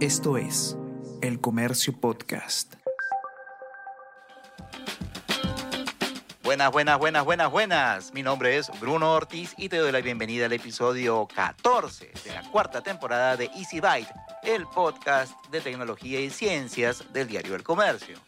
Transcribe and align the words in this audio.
Esto 0.00 0.36
es 0.36 0.76
El 1.22 1.40
Comercio 1.40 1.98
Podcast. 1.98 2.74
Buenas, 6.44 6.70
buenas, 6.70 6.98
buenas, 6.98 7.24
buenas, 7.24 7.50
buenas. 7.50 8.12
Mi 8.12 8.22
nombre 8.22 8.58
es 8.58 8.70
Bruno 8.78 9.14
Ortiz 9.14 9.54
y 9.56 9.70
te 9.70 9.78
doy 9.78 9.90
la 9.92 10.02
bienvenida 10.02 10.44
al 10.44 10.52
episodio 10.52 11.26
14 11.34 12.12
de 12.26 12.34
la 12.34 12.42
cuarta 12.50 12.82
temporada 12.82 13.38
de 13.38 13.46
Easy 13.56 13.80
Byte, 13.80 14.12
el 14.42 14.66
podcast 14.66 15.32
de 15.50 15.62
tecnología 15.62 16.20
y 16.20 16.28
ciencias 16.28 17.02
del 17.14 17.28
diario 17.28 17.54
El 17.54 17.62
Comercio. 17.62 18.18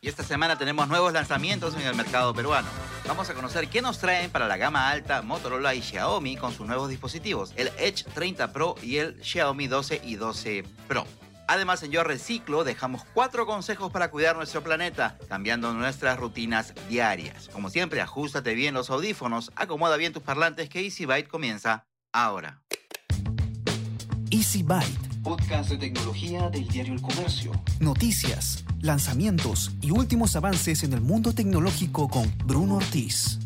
Y 0.00 0.08
esta 0.08 0.22
semana 0.22 0.56
tenemos 0.56 0.86
nuevos 0.86 1.12
lanzamientos 1.12 1.74
en 1.74 1.82
el 1.82 1.96
mercado 1.96 2.32
peruano. 2.32 2.68
Vamos 3.06 3.28
a 3.28 3.34
conocer 3.34 3.68
qué 3.68 3.82
nos 3.82 3.98
traen 3.98 4.30
para 4.30 4.46
la 4.46 4.56
gama 4.56 4.88
alta 4.88 5.22
Motorola 5.22 5.74
y 5.74 5.82
Xiaomi 5.82 6.36
con 6.36 6.52
sus 6.52 6.66
nuevos 6.66 6.88
dispositivos, 6.88 7.52
el 7.56 7.68
Edge 7.78 8.04
30 8.14 8.52
Pro 8.52 8.76
y 8.80 8.98
el 8.98 9.22
Xiaomi 9.22 9.66
12 9.66 10.02
y 10.04 10.14
12 10.14 10.64
Pro. 10.86 11.04
Además, 11.48 11.82
en 11.82 11.90
Yo 11.90 12.04
Reciclo 12.04 12.64
dejamos 12.64 13.02
cuatro 13.12 13.44
consejos 13.44 13.90
para 13.90 14.10
cuidar 14.10 14.36
nuestro 14.36 14.62
planeta, 14.62 15.18
cambiando 15.28 15.74
nuestras 15.74 16.18
rutinas 16.18 16.72
diarias. 16.88 17.48
Como 17.52 17.68
siempre, 17.68 18.00
ajustate 18.00 18.54
bien 18.54 18.74
los 18.74 18.88
audífonos, 18.88 19.50
acomoda 19.56 19.96
bien 19.96 20.12
tus 20.12 20.22
parlantes 20.22 20.68
que 20.68 20.80
Easy 20.80 21.04
Byte 21.04 21.28
comienza 21.28 21.84
ahora. 22.12 22.62
Easy 24.30 24.62
Byte. 24.62 25.11
Podcast 25.22 25.70
de 25.70 25.78
tecnología 25.78 26.50
del 26.50 26.66
diario 26.66 26.94
El 26.94 27.00
Comercio. 27.00 27.52
Noticias, 27.78 28.64
lanzamientos 28.80 29.70
y 29.80 29.92
últimos 29.92 30.34
avances 30.34 30.82
en 30.82 30.92
el 30.92 31.00
mundo 31.00 31.32
tecnológico 31.32 32.08
con 32.08 32.32
Bruno 32.44 32.76
Ortiz. 32.76 33.38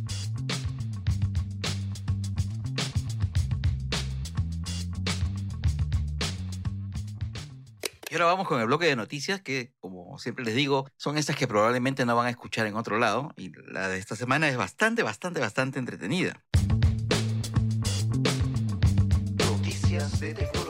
Y 8.10 8.14
ahora 8.14 8.26
vamos 8.26 8.48
con 8.48 8.58
el 8.60 8.66
bloque 8.66 8.86
de 8.86 8.96
noticias 8.96 9.42
que, 9.42 9.74
como 9.78 10.18
siempre 10.18 10.46
les 10.46 10.54
digo, 10.54 10.88
son 10.96 11.18
esas 11.18 11.36
que 11.36 11.46
probablemente 11.46 12.06
no 12.06 12.16
van 12.16 12.28
a 12.28 12.30
escuchar 12.30 12.66
en 12.66 12.76
otro 12.76 12.98
lado. 12.98 13.34
Y 13.36 13.52
la 13.70 13.88
de 13.88 13.98
esta 13.98 14.16
semana 14.16 14.48
es 14.48 14.56
bastante, 14.56 15.02
bastante, 15.02 15.40
bastante 15.40 15.78
entretenida. 15.78 16.42
Noticias 19.36 20.20
de 20.20 20.32
tecnología. 20.32 20.65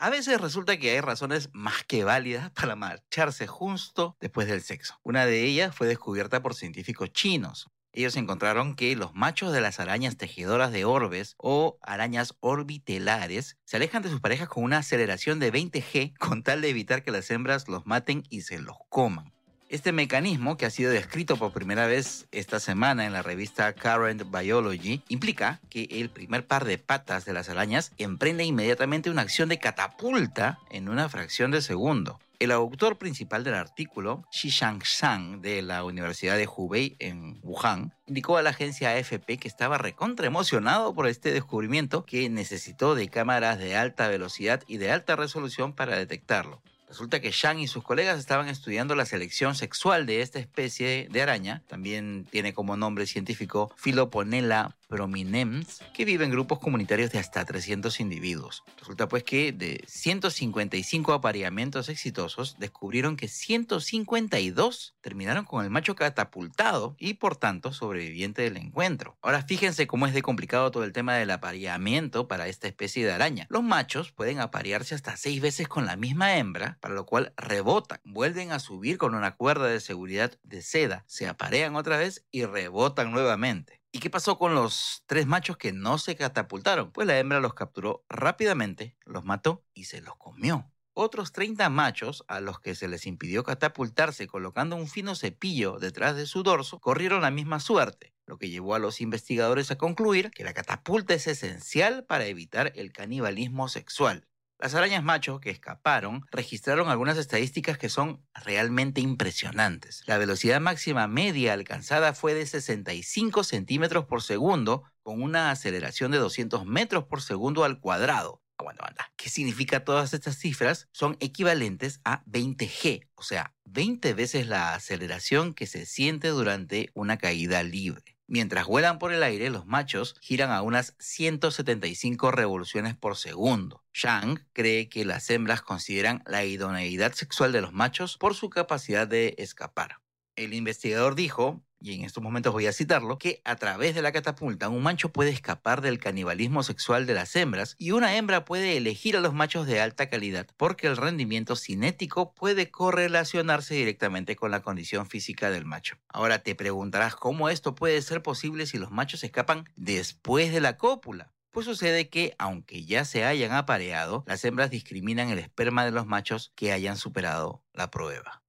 A 0.00 0.10
veces 0.10 0.40
resulta 0.40 0.78
que 0.78 0.92
hay 0.92 1.00
razones 1.00 1.50
más 1.52 1.82
que 1.82 2.04
válidas 2.04 2.52
para 2.52 2.76
marcharse 2.76 3.48
justo 3.48 4.16
después 4.20 4.46
del 4.46 4.62
sexo. 4.62 4.94
Una 5.02 5.26
de 5.26 5.42
ellas 5.42 5.74
fue 5.74 5.88
descubierta 5.88 6.40
por 6.40 6.54
científicos 6.54 7.12
chinos. 7.12 7.68
Ellos 7.92 8.14
encontraron 8.14 8.76
que 8.76 8.94
los 8.94 9.12
machos 9.14 9.52
de 9.52 9.60
las 9.60 9.80
arañas 9.80 10.16
tejedoras 10.16 10.70
de 10.70 10.84
orbes 10.84 11.34
o 11.36 11.78
arañas 11.82 12.36
orbitelares 12.38 13.56
se 13.64 13.76
alejan 13.76 14.04
de 14.04 14.10
sus 14.10 14.20
parejas 14.20 14.48
con 14.48 14.62
una 14.62 14.78
aceleración 14.78 15.40
de 15.40 15.52
20G 15.52 16.16
con 16.16 16.44
tal 16.44 16.60
de 16.60 16.68
evitar 16.68 17.02
que 17.02 17.10
las 17.10 17.28
hembras 17.32 17.66
los 17.66 17.84
maten 17.84 18.22
y 18.30 18.42
se 18.42 18.60
los 18.60 18.76
coman. 18.88 19.32
Este 19.70 19.92
mecanismo, 19.92 20.56
que 20.56 20.64
ha 20.64 20.70
sido 20.70 20.90
descrito 20.90 21.36
por 21.36 21.52
primera 21.52 21.86
vez 21.86 22.26
esta 22.32 22.58
semana 22.58 23.04
en 23.04 23.12
la 23.12 23.20
revista 23.20 23.74
Current 23.74 24.22
Biology, 24.30 25.02
implica 25.08 25.60
que 25.68 25.86
el 25.90 26.08
primer 26.08 26.46
par 26.46 26.64
de 26.64 26.78
patas 26.78 27.26
de 27.26 27.34
las 27.34 27.50
arañas 27.50 27.92
emprende 27.98 28.44
inmediatamente 28.44 29.10
una 29.10 29.20
acción 29.20 29.50
de 29.50 29.58
catapulta 29.58 30.58
en 30.70 30.88
una 30.88 31.10
fracción 31.10 31.50
de 31.50 31.60
segundo. 31.60 32.18
El 32.38 32.50
autor 32.50 32.96
principal 32.96 33.44
del 33.44 33.56
artículo, 33.56 34.24
Shishang 34.32 34.78
Shang, 34.84 35.42
de 35.42 35.60
la 35.60 35.84
Universidad 35.84 36.38
de 36.38 36.48
Hubei 36.48 36.96
en 36.98 37.38
Wuhan, 37.42 37.92
indicó 38.06 38.38
a 38.38 38.42
la 38.42 38.50
agencia 38.50 38.92
AFP 38.92 39.36
que 39.36 39.48
estaba 39.48 39.76
recontra 39.76 40.26
emocionado 40.26 40.94
por 40.94 41.06
este 41.06 41.30
descubrimiento 41.30 42.06
que 42.06 42.30
necesitó 42.30 42.94
de 42.94 43.10
cámaras 43.10 43.58
de 43.58 43.76
alta 43.76 44.08
velocidad 44.08 44.62
y 44.66 44.78
de 44.78 44.92
alta 44.92 45.14
resolución 45.14 45.74
para 45.74 45.98
detectarlo. 45.98 46.62
Resulta 46.88 47.20
que 47.20 47.30
Shang 47.30 47.58
y 47.58 47.68
sus 47.68 47.84
colegas 47.84 48.18
estaban 48.18 48.48
estudiando 48.48 48.94
la 48.94 49.04
selección 49.04 49.54
sexual 49.54 50.06
de 50.06 50.22
esta 50.22 50.38
especie 50.38 51.08
de 51.10 51.22
araña, 51.22 51.62
también 51.66 52.26
tiene 52.30 52.54
como 52.54 52.78
nombre 52.78 53.06
científico 53.06 53.70
Philoponella 53.76 54.77
prominens, 54.88 55.80
que 55.92 56.04
vive 56.04 56.24
en 56.24 56.30
grupos 56.30 56.58
comunitarios 56.58 57.12
de 57.12 57.18
hasta 57.18 57.44
300 57.44 58.00
individuos. 58.00 58.64
Resulta 58.78 59.06
pues 59.06 59.22
que 59.22 59.52
de 59.52 59.84
155 59.86 61.12
apareamientos 61.12 61.88
exitosos, 61.88 62.56
descubrieron 62.58 63.16
que 63.16 63.28
152 63.28 64.96
terminaron 65.00 65.44
con 65.44 65.64
el 65.64 65.70
macho 65.70 65.94
catapultado 65.94 66.96
y 66.98 67.14
por 67.14 67.36
tanto 67.36 67.72
sobreviviente 67.72 68.42
del 68.42 68.56
encuentro. 68.56 69.16
Ahora 69.22 69.42
fíjense 69.42 69.86
cómo 69.86 70.06
es 70.06 70.14
de 70.14 70.22
complicado 70.22 70.70
todo 70.70 70.84
el 70.84 70.92
tema 70.92 71.14
del 71.14 71.30
apareamiento 71.30 72.26
para 72.26 72.48
esta 72.48 72.66
especie 72.66 73.04
de 73.04 73.12
araña. 73.12 73.46
Los 73.50 73.62
machos 73.62 74.12
pueden 74.12 74.40
aparearse 74.40 74.94
hasta 74.94 75.16
6 75.16 75.40
veces 75.40 75.68
con 75.68 75.86
la 75.86 75.96
misma 75.96 76.36
hembra, 76.36 76.78
para 76.80 76.94
lo 76.94 77.06
cual 77.06 77.32
rebotan, 77.36 78.00
vuelven 78.04 78.52
a 78.52 78.58
subir 78.58 78.98
con 78.98 79.14
una 79.14 79.36
cuerda 79.36 79.66
de 79.66 79.80
seguridad 79.80 80.38
de 80.42 80.62
seda, 80.62 81.04
se 81.06 81.26
aparean 81.26 81.76
otra 81.76 81.98
vez 81.98 82.24
y 82.30 82.44
rebotan 82.44 83.12
nuevamente. 83.12 83.77
¿Y 83.90 84.00
qué 84.00 84.10
pasó 84.10 84.36
con 84.36 84.54
los 84.54 85.02
tres 85.06 85.26
machos 85.26 85.56
que 85.56 85.72
no 85.72 85.96
se 85.96 86.14
catapultaron? 86.14 86.92
Pues 86.92 87.06
la 87.06 87.18
hembra 87.18 87.40
los 87.40 87.54
capturó 87.54 88.04
rápidamente, 88.10 88.98
los 89.06 89.24
mató 89.24 89.64
y 89.72 89.84
se 89.84 90.02
los 90.02 90.16
comió. 90.16 90.70
Otros 90.92 91.32
30 91.32 91.70
machos, 91.70 92.22
a 92.28 92.40
los 92.40 92.60
que 92.60 92.74
se 92.74 92.86
les 92.86 93.06
impidió 93.06 93.44
catapultarse 93.44 94.26
colocando 94.26 94.76
un 94.76 94.88
fino 94.88 95.14
cepillo 95.14 95.78
detrás 95.78 96.16
de 96.16 96.26
su 96.26 96.42
dorso, 96.42 96.80
corrieron 96.80 97.22
la 97.22 97.30
misma 97.30 97.60
suerte, 97.60 98.14
lo 98.26 98.36
que 98.36 98.50
llevó 98.50 98.74
a 98.74 98.78
los 98.78 99.00
investigadores 99.00 99.70
a 99.70 99.78
concluir 99.78 100.32
que 100.32 100.44
la 100.44 100.52
catapulta 100.52 101.14
es 101.14 101.26
esencial 101.26 102.04
para 102.04 102.26
evitar 102.26 102.72
el 102.74 102.92
canibalismo 102.92 103.68
sexual. 103.68 104.27
Las 104.60 104.74
arañas 104.74 105.04
macho 105.04 105.38
que 105.38 105.50
escaparon 105.50 106.26
registraron 106.32 106.88
algunas 106.88 107.16
estadísticas 107.16 107.78
que 107.78 107.88
son 107.88 108.26
realmente 108.34 109.00
impresionantes. 109.00 110.02
La 110.06 110.18
velocidad 110.18 110.60
máxima 110.60 111.06
media 111.06 111.52
alcanzada 111.52 112.12
fue 112.12 112.34
de 112.34 112.44
65 112.44 113.44
centímetros 113.44 114.06
por 114.06 114.20
segundo, 114.20 114.82
con 115.04 115.22
una 115.22 115.52
aceleración 115.52 116.10
de 116.10 116.18
200 116.18 116.66
metros 116.66 117.04
por 117.04 117.22
segundo 117.22 117.62
al 117.62 117.78
cuadrado. 117.78 118.42
Aguanta. 118.58 119.12
¿Qué 119.16 119.30
significa 119.30 119.84
todas 119.84 120.12
estas 120.12 120.36
cifras? 120.36 120.88
Son 120.90 121.16
equivalentes 121.20 122.00
a 122.04 122.24
20G, 122.24 123.08
o 123.14 123.22
sea, 123.22 123.54
20 123.64 124.12
veces 124.14 124.48
la 124.48 124.74
aceleración 124.74 125.54
que 125.54 125.68
se 125.68 125.86
siente 125.86 126.28
durante 126.28 126.90
una 126.94 127.16
caída 127.16 127.62
libre. 127.62 128.17
Mientras 128.30 128.66
vuelan 128.66 128.98
por 128.98 129.14
el 129.14 129.22
aire, 129.22 129.48
los 129.48 129.64
machos 129.64 130.14
giran 130.20 130.50
a 130.50 130.60
unas 130.60 130.94
175 130.98 132.30
revoluciones 132.30 132.94
por 132.94 133.16
segundo. 133.16 133.82
Shang 133.94 134.46
cree 134.52 134.90
que 134.90 135.06
las 135.06 135.30
hembras 135.30 135.62
consideran 135.62 136.22
la 136.26 136.44
idoneidad 136.44 137.14
sexual 137.14 137.52
de 137.52 137.62
los 137.62 137.72
machos 137.72 138.18
por 138.18 138.34
su 138.34 138.50
capacidad 138.50 139.08
de 139.08 139.34
escapar. 139.38 139.96
El 140.36 140.52
investigador 140.52 141.14
dijo, 141.14 141.64
y 141.80 141.94
en 141.94 142.04
estos 142.04 142.22
momentos 142.22 142.52
voy 142.52 142.66
a 142.66 142.72
citarlo, 142.72 143.18
que 143.18 143.40
a 143.44 143.56
través 143.56 143.94
de 143.94 144.02
la 144.02 144.12
catapulta 144.12 144.68
un 144.68 144.82
macho 144.82 145.10
puede 145.10 145.30
escapar 145.30 145.80
del 145.80 145.98
canibalismo 145.98 146.62
sexual 146.62 147.06
de 147.06 147.14
las 147.14 147.34
hembras 147.36 147.76
y 147.78 147.92
una 147.92 148.16
hembra 148.16 148.44
puede 148.44 148.76
elegir 148.76 149.16
a 149.16 149.20
los 149.20 149.34
machos 149.34 149.66
de 149.66 149.80
alta 149.80 150.08
calidad 150.08 150.46
porque 150.56 150.86
el 150.86 150.96
rendimiento 150.96 151.56
cinético 151.56 152.34
puede 152.34 152.70
correlacionarse 152.70 153.74
directamente 153.74 154.36
con 154.36 154.50
la 154.50 154.62
condición 154.62 155.06
física 155.06 155.50
del 155.50 155.64
macho. 155.64 155.96
Ahora 156.08 156.40
te 156.40 156.54
preguntarás 156.54 157.14
cómo 157.14 157.48
esto 157.48 157.74
puede 157.74 158.00
ser 158.02 158.22
posible 158.22 158.66
si 158.66 158.78
los 158.78 158.90
machos 158.90 159.24
escapan 159.24 159.68
después 159.76 160.52
de 160.52 160.60
la 160.60 160.76
cópula. 160.76 161.32
Pues 161.50 161.66
sucede 161.66 162.08
que, 162.08 162.34
aunque 162.38 162.84
ya 162.84 163.04
se 163.04 163.24
hayan 163.24 163.52
apareado, 163.52 164.22
las 164.26 164.44
hembras 164.44 164.70
discriminan 164.70 165.30
el 165.30 165.38
esperma 165.38 165.84
de 165.84 165.90
los 165.90 166.06
machos 166.06 166.52
que 166.54 166.72
hayan 166.72 166.96
superado 166.96 167.64
la 167.72 167.90
prueba. 167.90 168.42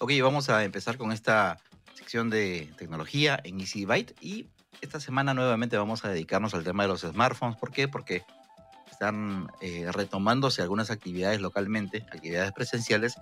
Ok, 0.00 0.12
vamos 0.22 0.48
a 0.48 0.62
empezar 0.62 0.96
con 0.96 1.10
esta 1.10 1.58
sección 1.94 2.30
de 2.30 2.72
tecnología 2.78 3.40
en 3.42 3.58
Easy 3.58 3.84
Byte 3.84 4.14
y 4.20 4.46
esta 4.80 5.00
semana 5.00 5.34
nuevamente 5.34 5.76
vamos 5.76 6.04
a 6.04 6.08
dedicarnos 6.08 6.54
al 6.54 6.62
tema 6.62 6.84
de 6.84 6.88
los 6.90 7.00
smartphones. 7.00 7.58
¿Por 7.58 7.72
qué? 7.72 7.88
Porque 7.88 8.22
están 8.88 9.50
eh, 9.60 9.90
retomándose 9.90 10.62
algunas 10.62 10.92
actividades 10.92 11.40
localmente, 11.40 12.06
actividades 12.12 12.52
presenciales, 12.52 13.16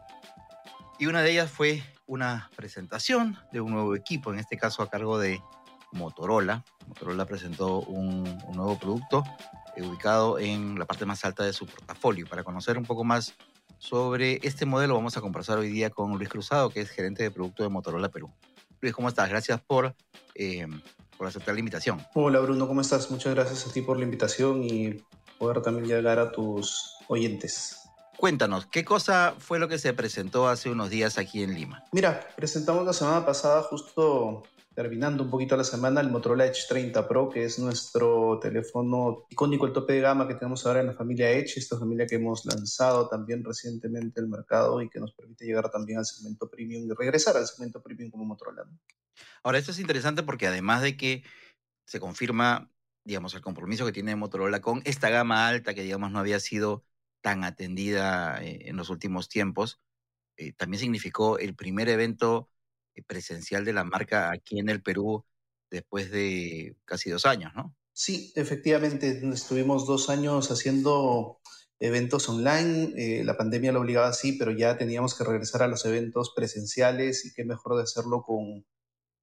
y 0.99 1.07
una 1.07 1.23
de 1.23 1.31
ellas 1.31 1.51
fue 1.51 1.83
una 2.07 2.51
presentación 2.57 3.39
de 3.53 3.63
un 3.63 3.73
nuevo 3.73 3.97
equipo, 3.97 4.31
en 4.31 4.39
este 4.39 4.59
caso 4.59 4.83
a 4.83 4.91
cargo 4.91 5.19
de 5.19 5.41
Motorola. 5.93 6.63
Motorola 6.89 7.25
presentó 7.25 7.81
un, 7.81 8.39
un 8.47 8.55
nuevo 8.55 8.79
producto 8.79 9.25
ubicado 9.79 10.39
en 10.39 10.79
la 10.79 10.85
parte 10.85 11.07
más 11.07 11.25
alta 11.25 11.43
de 11.43 11.55
su 11.55 11.65
portafolio. 11.65 12.27
Para 12.27 12.45
conocer 12.45 12.77
un 12.77 12.85
poco 12.85 13.03
más 13.03 13.35
sobre 13.87 14.41
este 14.43 14.67
modelo 14.67 14.95
vamos 14.95 15.17
a 15.17 15.21
conversar 15.21 15.59
hoy 15.59 15.71
día 15.71 15.91
con 15.91 16.11
Luis 16.17 16.29
Cruzado, 16.29 16.71
que 16.71 16.81
es 16.81 16.91
gerente 16.91 17.23
de 17.23 17.31
producto 17.31 17.63
de 17.63 17.69
Motorola 17.69 18.09
Perú. 18.09 18.33
Luis, 18.81 18.93
¿cómo 18.93 19.09
estás? 19.09 19.29
Gracias 19.29 19.61
por, 19.61 19.95
eh, 20.35 20.67
por 21.17 21.29
aceptar 21.29 21.55
la 21.55 21.61
invitación. 21.61 22.05
Hola 22.15 22.41
Bruno, 22.41 22.67
¿cómo 22.67 22.81
estás? 22.81 23.11
Muchas 23.13 23.33
gracias 23.35 23.65
a 23.67 23.73
ti 23.73 23.83
por 23.83 23.97
la 23.97 24.03
invitación 24.03 24.65
y 24.65 25.05
poder 25.39 25.63
también 25.63 25.87
llegar 25.87 26.19
a 26.19 26.33
tus 26.33 26.97
oyentes. 27.07 27.79
Cuéntanos, 28.17 28.67
¿qué 28.67 28.85
cosa 28.85 29.35
fue 29.39 29.61
lo 29.61 29.69
que 29.69 29.79
se 29.79 29.93
presentó 29.93 30.49
hace 30.49 30.69
unos 30.69 30.91
días 30.91 31.17
aquí 31.17 31.45
en 31.45 31.55
Lima? 31.55 31.85
Mira, 31.93 32.27
presentamos 32.35 32.85
la 32.85 32.93
semana 32.93 33.25
pasada 33.25 33.63
justo 33.63 34.43
terminando 34.77 35.25
un 35.25 35.31
poquito 35.31 35.57
la 35.57 35.65
semana, 35.65 36.03
el 36.03 36.11
Motorola 36.11 36.45
Edge 36.45 36.67
30 36.69 37.09
Pro, 37.09 37.31
que 37.31 37.45
es 37.45 37.59
nuestro 37.59 38.39
teléfono 38.39 39.25
icónico, 39.31 39.65
el 39.65 39.73
tope 39.73 39.95
de 39.95 40.03
gama 40.03 40.29
que 40.29 40.35
tenemos 40.35 40.67
ahora 40.67 40.81
en 40.81 40.89
la 40.89 40.93
familia 40.93 41.31
Edge, 41.31 41.57
esta 41.57 41.79
familia 41.79 42.07
que 42.07 42.17
hemos 42.17 42.45
lanzado 42.45 43.09
también 43.09 43.43
recientemente 43.43 44.21
al 44.21 44.29
mercado 44.29 44.83
y 44.83 44.91
que 44.91 45.01
nos 45.01 45.15
permite 45.15 45.47
llegar 45.47 45.71
también 45.71 45.99
al 45.99 46.05
segmento 46.05 46.51
premium 46.51 46.85
y 46.85 46.93
regresar 46.93 47.39
al 47.39 47.47
segmento 47.47 47.83
premium 47.83 48.11
como 48.11 48.27
Motorola. 48.27 48.69
Ahora, 49.43 49.57
esto 49.57 49.71
es 49.71 49.79
interesante 49.79 50.23
porque 50.23 50.47
además 50.47 50.83
de 50.83 50.99
que 50.99 51.25
se 51.87 51.99
confirma, 51.99 52.71
digamos, 53.03 53.33
el 53.35 53.41
compromiso 53.41 53.87
que 53.87 53.93
tiene 53.93 54.15
Motorola 54.15 54.61
con 54.61 54.83
esta 54.85 55.09
gama 55.09 55.49
alta 55.49 55.73
que, 55.73 55.85
digamos, 55.85 56.11
no 56.11 56.19
había 56.19 56.39
sido 56.39 56.85
tan 57.23 57.45
atendida 57.45 58.45
eh, 58.45 58.69
en 58.69 58.77
los 58.77 58.91
últimos 58.91 59.31
tiempos, 59.31 59.81
eh, 60.37 60.53
también 60.53 60.81
significó 60.81 61.39
el 61.39 61.57
primer 61.57 61.89
evento 61.89 62.51
presencial 63.03 63.65
de 63.65 63.73
la 63.73 63.85
marca 63.85 64.31
aquí 64.31 64.59
en 64.59 64.69
el 64.69 64.83
Perú 64.83 65.25
después 65.71 66.11
de 66.11 66.77
casi 66.85 67.11
dos 67.11 67.27
años, 67.27 67.53
¿no? 67.55 67.75
Sí, 67.93 68.33
efectivamente, 68.37 69.23
estuvimos 69.33 69.87
dos 69.87 70.11
años 70.11 70.51
haciendo 70.51 71.41
eventos 71.79 72.29
online, 72.29 72.93
eh, 72.97 73.25
la 73.25 73.37
pandemia 73.37 73.73
lo 73.73 73.81
obligaba 73.81 74.09
así, 74.09 74.33
pero 74.33 74.51
ya 74.51 74.77
teníamos 74.77 75.17
que 75.17 75.25
regresar 75.25 75.63
a 75.63 75.69
los 75.69 75.85
eventos 75.85 76.33
presenciales 76.35 77.25
y 77.25 77.33
qué 77.33 77.45
mejor 77.45 77.77
de 77.77 77.83
hacerlo 77.83 78.23
con, 78.23 78.67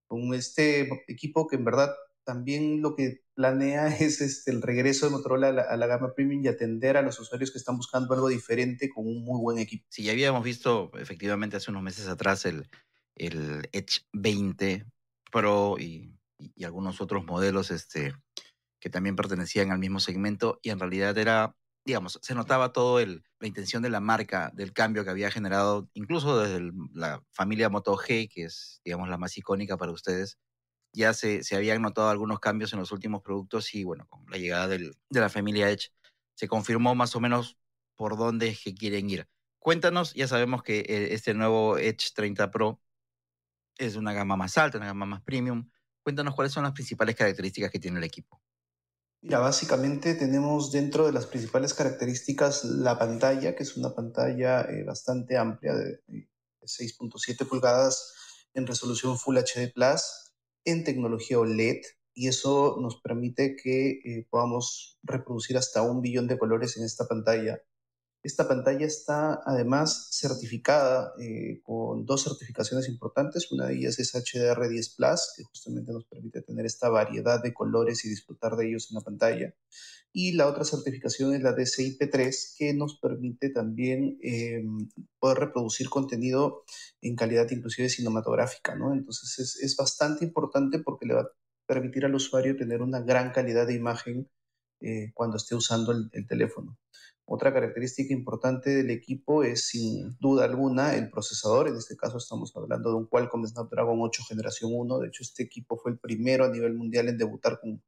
con 0.07 0.33
este 0.33 0.89
equipo 1.07 1.47
que 1.47 1.55
en 1.55 1.65
verdad 1.65 1.93
también 2.23 2.81
lo 2.81 2.95
que 2.95 3.21
planea 3.35 3.87
es 3.99 4.21
este, 4.21 4.51
el 4.51 4.61
regreso 4.61 5.05
de 5.05 5.11
Motorola 5.11 5.49
a 5.49 5.51
la, 5.51 5.61
a 5.63 5.77
la, 5.77 5.87
gama 5.87 6.13
premium 6.15 6.43
y 6.43 6.47
atender 6.47 6.97
a 6.97 7.01
los 7.01 7.19
usuarios 7.19 7.51
que 7.51 7.57
están 7.57 7.77
buscando 7.77 8.13
algo 8.13 8.29
diferente 8.29 8.89
con 8.89 9.07
un 9.07 9.23
muy 9.23 9.39
buen 9.39 9.57
equipo. 9.59 9.85
Sí, 9.89 10.03
ya 10.03 10.13
habíamos 10.13 10.43
visto 10.43 10.91
efectivamente 10.95 11.57
hace 11.57 11.71
unos 11.71 11.83
meses 11.83 12.07
atrás 12.07 12.45
el, 12.45 12.67
el 13.15 13.69
Edge 13.71 14.01
20 14.13 14.85
Pro 15.31 15.77
y, 15.79 16.15
y, 16.37 16.63
algunos 16.63 17.01
otros 17.01 17.25
modelos 17.25 17.71
este, 17.71 18.15
que 18.79 18.89
también 18.89 19.15
pertenecían 19.15 19.71
al 19.71 19.79
mismo 19.79 19.99
segmento 19.99 20.59
y 20.61 20.69
en 20.69 20.79
realidad 20.79 21.17
era, 21.17 21.55
digamos, 21.85 22.19
se 22.21 22.35
notaba 22.35 22.73
todo 22.73 22.99
el, 22.99 23.23
la 23.39 23.47
intención 23.47 23.81
de 23.81 23.89
la 23.89 23.99
marca, 23.99 24.51
del 24.53 24.73
cambio 24.73 25.03
que 25.03 25.09
había 25.09 25.31
generado, 25.31 25.89
incluso 25.93 26.39
desde 26.39 26.57
el, 26.57 26.73
la 26.93 27.23
familia 27.31 27.69
Moto 27.69 27.95
G, 27.95 28.29
que 28.29 28.43
es, 28.43 28.81
digamos, 28.85 29.09
la 29.09 29.17
más 29.17 29.37
icónica 29.37 29.77
para 29.77 29.91
ustedes, 29.91 30.37
ya 30.93 31.13
se, 31.13 31.43
se 31.43 31.55
habían 31.55 31.81
notado 31.81 32.09
algunos 32.09 32.39
cambios 32.39 32.73
en 32.73 32.79
los 32.79 32.91
últimos 32.91 33.21
productos 33.21 33.73
y 33.73 33.83
bueno, 33.83 34.05
con 34.07 34.25
la 34.29 34.37
llegada 34.37 34.67
del, 34.67 34.95
de 35.09 35.19
la 35.19 35.29
familia 35.29 35.69
Edge 35.69 35.89
se 36.35 36.47
confirmó 36.47 36.93
más 36.95 37.15
o 37.15 37.19
menos 37.19 37.57
por 37.95 38.17
dónde 38.17 38.49
es 38.49 38.63
que 38.63 38.75
quieren 38.75 39.09
ir. 39.09 39.27
Cuéntanos, 39.59 40.13
ya 40.13 40.27
sabemos 40.27 40.61
que 40.61 40.79
eh, 40.79 41.13
este 41.13 41.33
nuevo 41.33 41.77
Edge 41.77 42.11
30 42.13 42.51
Pro 42.51 42.81
es 43.77 43.95
una 43.95 44.13
gama 44.13 44.35
más 44.35 44.57
alta, 44.57 44.77
una 44.77 44.87
gama 44.87 45.05
más 45.05 45.21
premium. 45.21 45.69
Cuéntanos 46.03 46.35
cuáles 46.35 46.53
son 46.53 46.63
las 46.63 46.73
principales 46.73 47.15
características 47.15 47.71
que 47.71 47.79
tiene 47.79 47.97
el 47.97 48.03
equipo. 48.03 48.41
Mira, 49.21 49.39
básicamente 49.39 50.15
tenemos 50.15 50.71
dentro 50.71 51.05
de 51.05 51.13
las 51.13 51.25
principales 51.27 51.73
características 51.73 52.65
la 52.65 52.99
pantalla, 52.99 53.55
que 53.55 53.63
es 53.63 53.77
una 53.77 53.95
pantalla 53.95 54.61
eh, 54.63 54.83
bastante 54.83 55.37
amplia 55.37 55.73
de, 55.75 56.01
de 56.07 56.27
6.7 56.61 57.47
pulgadas 57.47 58.13
en 58.53 58.67
resolución 58.67 59.17
Full 59.17 59.37
HD 59.37 59.71
Plus, 59.73 60.33
en 60.65 60.83
tecnología 60.83 61.39
OLED, 61.39 61.81
y 62.13 62.27
eso 62.27 62.77
nos 62.79 63.01
permite 63.01 63.55
que 63.55 64.01
eh, 64.03 64.27
podamos 64.29 64.99
reproducir 65.03 65.57
hasta 65.57 65.81
un 65.81 66.01
billón 66.01 66.27
de 66.27 66.37
colores 66.37 66.77
en 66.77 66.83
esta 66.83 67.07
pantalla 67.07 67.61
esta 68.23 68.47
pantalla 68.47 68.85
está 68.85 69.41
además 69.45 70.07
certificada 70.11 71.13
eh, 71.19 71.59
con 71.61 72.05
dos 72.05 72.23
certificaciones 72.23 72.87
importantes. 72.87 73.51
Una 73.51 73.67
de 73.67 73.75
ellas 73.75 73.99
es 73.99 74.15
HDR10 74.15 74.95
Plus, 74.95 75.33
que 75.35 75.43
justamente 75.43 75.91
nos 75.91 76.05
permite 76.05 76.41
tener 76.41 76.65
esta 76.65 76.87
variedad 76.87 77.43
de 77.43 77.53
colores 77.53 78.05
y 78.05 78.09
disfrutar 78.09 78.55
de 78.55 78.69
ellos 78.69 78.89
en 78.89 78.95
la 78.95 79.01
pantalla. 79.01 79.53
Y 80.13 80.33
la 80.33 80.47
otra 80.47 80.63
certificación 80.63 81.35
es 81.35 81.41
la 81.41 81.53
DCI-P3, 81.53 82.55
que 82.57 82.73
nos 82.73 82.97
permite 82.97 83.49
también 83.49 84.17
eh, 84.23 84.63
poder 85.19 85.39
reproducir 85.39 85.89
contenido 85.89 86.63
en 87.01 87.17
calidad 87.17 87.51
inclusive 87.51 87.89
cinematográfica. 87.89 88.73
¿no? 88.75 88.93
Entonces 88.93 89.37
es, 89.39 89.61
es 89.61 89.75
bastante 89.75 90.23
importante 90.23 90.79
porque 90.79 91.07
le 91.07 91.15
va 91.15 91.21
a 91.21 91.31
permitir 91.65 92.05
al 92.05 92.15
usuario 92.15 92.55
tener 92.55 92.81
una 92.81 93.01
gran 93.01 93.31
calidad 93.33 93.67
de 93.67 93.73
imagen 93.73 94.29
eh, 94.79 95.11
cuando 95.13 95.37
esté 95.37 95.55
usando 95.55 95.91
el, 95.91 96.09
el 96.13 96.25
teléfono. 96.25 96.77
Otra 97.25 97.53
característica 97.53 98.13
importante 98.13 98.69
del 98.71 98.89
equipo 98.89 99.43
es, 99.43 99.67
sin 99.67 100.17
duda 100.19 100.43
alguna, 100.43 100.95
el 100.95 101.09
procesador. 101.09 101.69
En 101.69 101.77
este 101.77 101.95
caso 101.95 102.17
estamos 102.17 102.53
hablando 102.55 102.89
de 102.89 102.95
un 102.97 103.07
Qualcomm 103.07 103.47
Snapdragon 103.47 104.01
8 104.01 104.23
generación 104.27 104.71
1. 104.73 104.99
De 104.99 105.07
hecho, 105.07 105.23
este 105.23 105.43
equipo 105.43 105.77
fue 105.77 105.91
el 105.93 105.99
primero 105.99 106.45
a 106.45 106.49
nivel 106.49 106.73
mundial 106.73 107.07
en 107.07 107.17
debutar 107.17 107.59
con, 107.61 107.81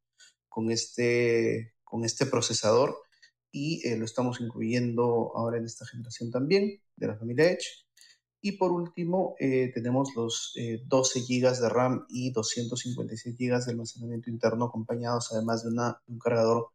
con, 0.48 0.70
este, 0.70 1.74
con 1.84 2.04
este 2.04 2.24
procesador 2.24 2.96
y 3.52 3.86
eh, 3.86 3.96
lo 3.96 4.04
estamos 4.04 4.40
incluyendo 4.40 5.32
ahora 5.34 5.58
en 5.58 5.64
esta 5.64 5.86
generación 5.86 6.30
también 6.30 6.80
de 6.96 7.06
la 7.06 7.16
familia 7.16 7.50
Edge. 7.52 7.86
Y 8.40 8.52
por 8.52 8.70
último, 8.70 9.34
eh, 9.38 9.70
tenemos 9.74 10.14
los 10.14 10.52
eh, 10.56 10.82
12 10.86 11.20
GB 11.20 11.58
de 11.58 11.68
RAM 11.68 12.06
y 12.08 12.30
256 12.30 13.36
GB 13.36 13.64
de 13.64 13.72
almacenamiento 13.72 14.30
interno 14.30 14.66
acompañados 14.66 15.32
además 15.32 15.62
de, 15.62 15.70
una, 15.70 16.00
un 16.06 16.18
cargador 16.18 16.68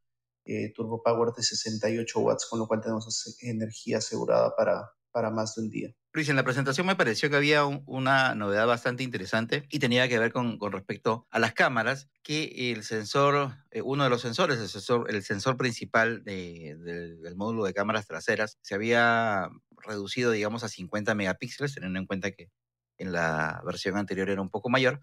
eh, 0.46 0.72
Turbo 0.74 1.02
Power 1.04 1.34
de 1.34 1.44
68 1.44 2.20
watts, 2.20 2.48
con 2.50 2.60
lo 2.60 2.68
cual 2.68 2.82
tenemos 2.82 3.38
energía 3.42 3.98
asegurada 3.98 4.56
para, 4.56 4.92
para 5.12 5.30
más 5.30 5.56
de 5.56 5.62
un 5.62 5.70
día. 5.70 5.96
Luis, 6.14 6.28
en 6.28 6.36
la 6.36 6.44
presentación 6.44 6.86
me 6.88 6.96
pareció 6.96 7.30
que 7.30 7.38
había 7.38 7.64
un, 7.64 7.84
una 7.86 8.36
novedad 8.36 8.68
bastante 8.68 9.04
interesante 9.04 9.66
y 9.70 9.80
tenía 9.80 10.10
que 10.10 10.20
ver 10.20 10.34
con, 10.34 10.58
con 10.58 10.74
respecto 10.74 11.26
a 11.30 11.40
las 11.40 11.54
cámaras, 11.54 12.10
que 12.22 12.74
el 12.74 12.84
sensor, 12.84 13.54
eh, 13.72 13.82
uno 13.82 14.04
de 14.04 14.10
los 14.10 14.22
sensores, 14.22 14.60
el 14.60 14.68
sensor, 14.68 15.10
el 15.10 15.24
sensor 15.24 15.56
principal 15.56 16.24
de, 16.24 16.76
de, 16.80 17.16
del 17.16 17.36
módulo 17.36 17.64
de 17.64 17.74
cámaras 17.74 18.08
traseras, 18.08 18.58
se 18.62 18.76
había 18.76 19.50
reducido, 19.86 20.32
digamos, 20.32 20.64
a 20.64 20.70
50 20.70 21.16
megapíxeles, 21.16 21.74
teniendo 21.74 22.00
en 22.00 22.08
cuenta 22.08 22.32
que 22.32 22.50
en 22.98 23.12
la 23.14 23.62
versión 23.66 23.98
anterior 23.98 24.30
era 24.30 24.42
un 24.42 24.50
poco 24.50 24.70
mayor, 24.70 25.02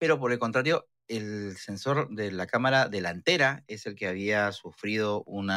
pero 0.00 0.18
por 0.18 0.32
el 0.32 0.38
contrario, 0.38 0.88
el 1.08 1.58
sensor 1.58 2.08
de 2.08 2.32
la 2.32 2.46
cámara 2.46 2.88
delantera 2.88 3.64
es 3.68 3.84
el 3.84 3.94
que 3.94 4.06
había 4.06 4.50
sufrido 4.52 5.22
un 5.24 5.50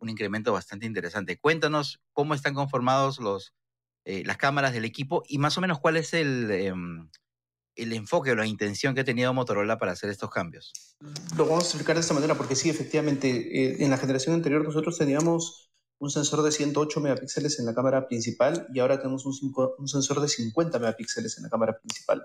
incremento 0.00 0.54
bastante 0.54 0.86
interesante. 0.86 1.38
Cuéntanos 1.38 2.00
cómo 2.14 2.32
están 2.32 2.54
conformados 2.54 3.20
los, 3.20 3.52
eh, 4.06 4.22
las 4.24 4.38
cámaras 4.38 4.72
del 4.72 4.86
equipo 4.86 5.22
y 5.28 5.36
más 5.36 5.58
o 5.58 5.60
menos 5.60 5.78
cuál 5.78 5.98
es 5.98 6.14
el, 6.14 6.50
eh, 6.50 6.72
el 7.76 7.92
enfoque 7.92 8.30
o 8.30 8.34
la 8.34 8.46
intención 8.46 8.94
que 8.94 9.02
ha 9.02 9.04
tenido 9.04 9.34
Motorola 9.34 9.76
para 9.76 9.92
hacer 9.92 10.08
estos 10.08 10.30
cambios. 10.30 10.72
Lo 11.36 11.44
vamos 11.44 11.64
a 11.64 11.66
explicar 11.66 11.96
de 11.96 12.00
esta 12.00 12.14
manera 12.14 12.34
porque 12.34 12.56
sí, 12.56 12.70
efectivamente, 12.70 13.28
eh, 13.28 13.84
en 13.84 13.90
la 13.90 13.98
generación 13.98 14.34
anterior 14.34 14.64
nosotros 14.64 14.96
teníamos 14.96 15.70
un 15.98 16.10
sensor 16.10 16.40
de 16.40 16.50
108 16.50 16.98
megapíxeles 17.00 17.58
en 17.58 17.66
la 17.66 17.74
cámara 17.74 18.08
principal 18.08 18.66
y 18.72 18.80
ahora 18.80 18.96
tenemos 18.96 19.26
un, 19.26 19.52
un 19.76 19.86
sensor 19.86 20.22
de 20.22 20.28
50 20.28 20.78
megapíxeles 20.78 21.36
en 21.36 21.42
la 21.42 21.50
cámara 21.50 21.78
principal. 21.78 22.24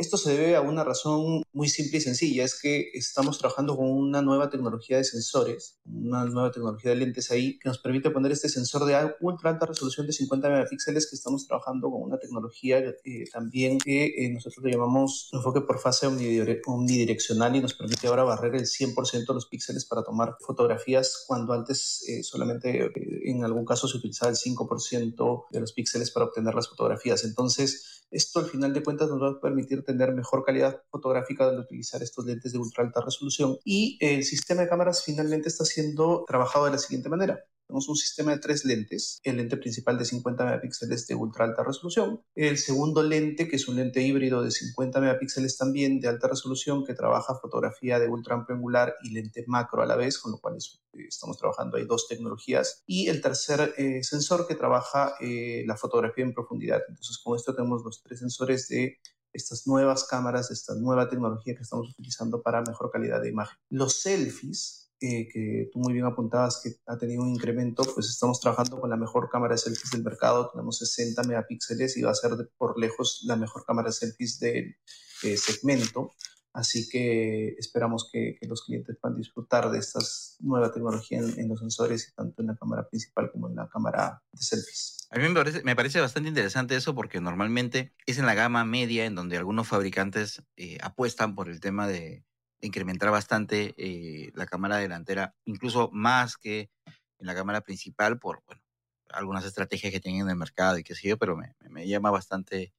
Esto 0.00 0.16
se 0.16 0.32
debe 0.32 0.56
a 0.56 0.62
una 0.62 0.82
razón 0.82 1.42
muy 1.52 1.68
simple 1.68 1.98
y 1.98 2.00
sencilla, 2.00 2.42
es 2.42 2.58
que 2.58 2.90
estamos 2.94 3.36
trabajando 3.36 3.76
con 3.76 3.90
una 3.90 4.22
nueva 4.22 4.48
tecnología 4.48 4.96
de 4.96 5.04
sensores, 5.04 5.78
una 5.84 6.24
nueva 6.24 6.50
tecnología 6.50 6.92
de 6.92 6.96
lentes 6.96 7.30
ahí, 7.30 7.58
que 7.58 7.68
nos 7.68 7.80
permite 7.80 8.08
poner 8.08 8.32
este 8.32 8.48
sensor 8.48 8.86
de 8.86 8.96
ultra 9.20 9.50
alta 9.50 9.66
resolución 9.66 10.06
de 10.06 10.14
50 10.14 10.48
megapíxeles, 10.48 11.06
que 11.10 11.16
estamos 11.16 11.46
trabajando 11.46 11.90
con 11.90 12.00
una 12.00 12.18
tecnología 12.18 12.78
eh, 12.78 13.24
también 13.30 13.76
que 13.76 14.06
eh, 14.06 14.30
nosotros 14.32 14.64
le 14.64 14.72
llamamos 14.72 15.28
enfoque 15.34 15.60
por 15.60 15.78
fase 15.78 16.06
omnidireccional 16.06 17.56
y 17.56 17.60
nos 17.60 17.74
permite 17.74 18.06
ahora 18.06 18.24
barrer 18.24 18.54
el 18.54 18.64
100% 18.64 19.26
de 19.26 19.34
los 19.34 19.48
píxeles 19.48 19.84
para 19.84 20.02
tomar 20.02 20.34
fotografías, 20.40 21.24
cuando 21.26 21.52
antes 21.52 22.08
eh, 22.08 22.22
solamente 22.22 22.86
eh, 22.86 22.90
en 23.24 23.44
algún 23.44 23.66
caso 23.66 23.86
se 23.86 23.98
utilizaba 23.98 24.30
el 24.30 24.38
5% 24.38 25.44
de 25.50 25.60
los 25.60 25.74
píxeles 25.74 26.10
para 26.10 26.24
obtener 26.24 26.54
las 26.54 26.70
fotografías. 26.70 27.24
Entonces, 27.24 28.00
esto 28.10 28.40
al 28.40 28.46
final 28.46 28.72
de 28.72 28.82
cuentas 28.82 29.08
nos 29.08 29.22
va 29.22 29.30
a 29.30 29.40
permitir 29.40 29.84
tener 29.92 30.12
mejor 30.12 30.44
calidad 30.44 30.82
fotográfica 30.90 31.48
al 31.48 31.58
utilizar 31.58 32.02
estos 32.02 32.24
lentes 32.24 32.52
de 32.52 32.58
ultra 32.58 32.84
alta 32.84 33.00
resolución 33.00 33.58
y 33.64 33.98
el 34.00 34.24
sistema 34.24 34.62
de 34.62 34.68
cámaras 34.68 35.04
finalmente 35.04 35.48
está 35.48 35.64
siendo 35.64 36.24
trabajado 36.26 36.66
de 36.66 36.72
la 36.72 36.78
siguiente 36.78 37.08
manera. 37.08 37.44
Tenemos 37.70 37.88
un 37.88 37.94
sistema 37.94 38.32
de 38.32 38.38
tres 38.38 38.64
lentes, 38.64 39.20
el 39.22 39.36
lente 39.36 39.56
principal 39.56 39.96
de 39.96 40.04
50 40.04 40.44
megapíxeles 40.44 41.06
de 41.06 41.14
ultra 41.14 41.44
alta 41.44 41.62
resolución, 41.62 42.20
el 42.34 42.58
segundo 42.58 43.00
lente 43.00 43.46
que 43.46 43.54
es 43.54 43.68
un 43.68 43.76
lente 43.76 44.02
híbrido 44.02 44.42
de 44.42 44.50
50 44.50 45.00
megapíxeles 45.00 45.56
también 45.56 46.00
de 46.00 46.08
alta 46.08 46.26
resolución 46.26 46.84
que 46.84 46.94
trabaja 46.94 47.36
fotografía 47.36 48.00
de 48.00 48.08
ultra 48.08 48.34
amplio 48.34 48.56
angular 48.56 48.96
y 49.04 49.10
lente 49.12 49.44
macro 49.46 49.82
a 49.82 49.86
la 49.86 49.94
vez, 49.94 50.18
con 50.18 50.32
lo 50.32 50.38
cual 50.38 50.56
es, 50.56 50.82
eh, 50.94 51.04
estamos 51.06 51.38
trabajando 51.38 51.76
ahí 51.76 51.84
dos 51.84 52.08
tecnologías, 52.08 52.82
y 52.88 53.06
el 53.06 53.20
tercer 53.20 53.72
eh, 53.78 54.02
sensor 54.02 54.48
que 54.48 54.56
trabaja 54.56 55.14
eh, 55.20 55.62
la 55.64 55.76
fotografía 55.76 56.24
en 56.24 56.34
profundidad. 56.34 56.82
Entonces 56.88 57.18
con 57.18 57.36
esto 57.36 57.54
tenemos 57.54 57.84
los 57.84 58.02
tres 58.02 58.18
sensores 58.18 58.66
de 58.66 58.98
estas 59.32 59.66
nuevas 59.66 60.04
cámaras, 60.04 60.50
esta 60.50 60.74
nueva 60.74 61.08
tecnología 61.08 61.54
que 61.54 61.62
estamos 61.62 61.90
utilizando 61.90 62.42
para 62.42 62.62
mejor 62.62 62.90
calidad 62.90 63.20
de 63.20 63.30
imagen. 63.30 63.56
Los 63.68 64.00
selfies 64.00 64.80
que 65.00 65.70
tú 65.72 65.78
muy 65.78 65.94
bien 65.94 66.04
apuntabas 66.04 66.60
que 66.62 66.76
ha 66.86 66.98
tenido 66.98 67.22
un 67.22 67.30
incremento, 67.30 67.82
pues 67.94 68.08
estamos 68.08 68.38
trabajando 68.38 68.78
con 68.78 68.90
la 68.90 68.96
mejor 68.96 69.30
cámara 69.30 69.54
de 69.54 69.58
selfies 69.58 69.90
del 69.90 70.04
mercado, 70.04 70.50
tenemos 70.50 70.78
60 70.78 71.22
megapíxeles 71.22 71.96
y 71.96 72.02
va 72.02 72.10
a 72.10 72.14
ser 72.14 72.32
por 72.58 72.78
lejos 72.78 73.22
la 73.24 73.36
mejor 73.36 73.64
cámara 73.64 73.88
de 73.88 73.94
selfies 73.94 74.38
del 74.38 74.76
eh, 75.22 75.36
segmento. 75.36 76.12
Así 76.52 76.88
que 76.88 77.54
esperamos 77.58 78.10
que, 78.12 78.38
los 78.42 78.64
clientes 78.64 78.96
puedan 79.00 79.16
disfrutar 79.16 79.70
de 79.70 79.78
esta 79.78 80.00
nueva 80.40 80.72
tecnología 80.72 81.18
en, 81.18 81.48
los 81.48 81.60
sensores, 81.60 82.12
tanto 82.16 82.42
en 82.42 82.48
la 82.48 82.56
cámara 82.56 82.88
principal 82.88 83.30
como 83.30 83.48
en 83.48 83.56
la 83.56 83.68
cámara 83.68 84.22
de 84.32 84.42
selfies. 84.42 85.06
A 85.10 85.18
mí 85.18 85.28
me 85.28 85.76
parece, 85.76 86.00
bastante 86.00 86.28
interesante 86.28 86.74
eso 86.74 86.94
porque 86.94 87.20
normalmente 87.20 87.92
es 88.06 88.18
en 88.18 88.26
la 88.26 88.34
gama 88.34 88.64
media 88.64 89.04
en 89.04 89.14
donde 89.14 89.36
algunos 89.36 89.68
fabricantes 89.68 90.42
eh, 90.56 90.78
apuestan 90.82 91.34
por 91.34 91.48
el 91.48 91.60
tema 91.60 91.86
de, 91.86 92.24
incrementar 92.62 93.10
bastante 93.10 93.74
eh, 93.78 94.32
la 94.34 94.46
cámara 94.46 94.76
delantera, 94.76 95.34
incluso 95.44 95.88
más 95.92 96.36
que 96.36 96.70
en 97.18 97.26
la 97.26 97.34
cámara 97.34 97.62
principal 97.62 98.18
por 98.18 98.42
bueno, 98.44 98.60
algunas 99.08 99.44
estrategias 99.44 99.92
que 99.92 100.00
tienen 100.00 100.22
en 100.22 100.30
el 100.30 100.36
mercado 100.36 100.76
y 100.78 100.82
qué 100.82 100.94
sé 100.94 101.08
yo, 101.08 101.16
pero 101.16 101.36
me 101.36 101.88
llama 101.88 102.10
bastante 102.10 102.74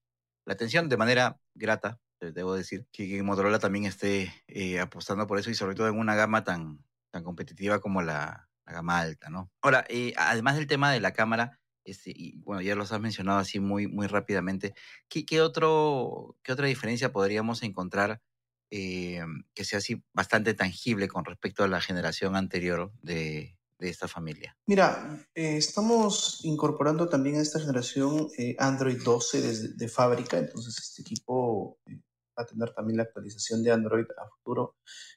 la 0.45 0.53
atención 0.53 0.89
de 0.89 0.97
manera 0.97 1.39
grata, 1.55 1.99
debo 2.21 2.53
decir, 2.53 2.85
que, 2.91 3.23
Motorola 3.23 3.59
también 3.59 3.85
esté 3.85 4.31
eh, 4.47 4.79
apostando 4.79 5.25
por 5.25 5.39
eso 5.39 5.49
y 5.49 5.55
sobre 5.55 5.75
todo 5.75 5.87
en 5.87 5.97
una 5.97 6.15
gama 6.15 6.43
tan, 6.43 6.83
tan 7.09 7.23
competitiva 7.23 7.79
como 7.79 8.01
la, 8.01 8.47
gama 8.65 8.99
alta, 8.99 9.29
¿no? 9.29 9.51
Ahora, 9.61 9.85
eh, 9.89 10.13
además 10.17 10.55
del 10.55 10.67
tema 10.67 10.91
de 10.91 10.99
la 10.99 11.13
cámara, 11.13 11.59
este, 11.83 12.11
y 12.15 12.37
bueno, 12.37 12.61
ya 12.61 12.75
los 12.75 12.91
has 12.91 13.01
mencionado 13.01 13.39
así 13.39 13.59
muy, 13.59 13.87
muy 13.87 14.07
rápidamente, 14.07 14.73
¿qué, 15.09 15.41
otro, 15.41 16.37
¿qué 16.43 16.53
otra 16.53 16.67
diferencia 16.67 17.11
podríamos 17.11 17.63
encontrar 17.63 18.21
eh, 18.69 19.21
que 19.53 19.65
sea 19.65 19.79
así 19.79 20.01
bastante 20.13 20.53
tangible 20.53 21.07
con 21.07 21.25
respecto 21.25 21.63
a 21.63 21.67
la 21.67 21.81
generación 21.81 22.35
anterior 22.35 22.93
de, 23.01 23.57
de 23.77 23.89
esta 23.89 24.07
familia? 24.07 24.57
Mira, 24.67 25.27
eh, 25.35 25.57
estamos 25.57 26.39
incorporando 26.43 27.09
también 27.09 27.35
a 27.35 27.41
esta 27.41 27.59
generación 27.59 28.29
Android 28.57 29.01
12 29.03 29.41
desde 29.41 29.67
de 29.73 29.87
fábrica, 29.89 30.37
entonces 30.37 30.77
este 30.77 31.01
equipo 31.01 31.79
a 32.41 32.45
tener 32.45 32.73
también 32.73 32.97
la 32.97 33.03
actualización 33.03 33.63
de 33.63 33.71
Android 33.71 34.05
a 34.17 34.27
futuro. 34.29 34.75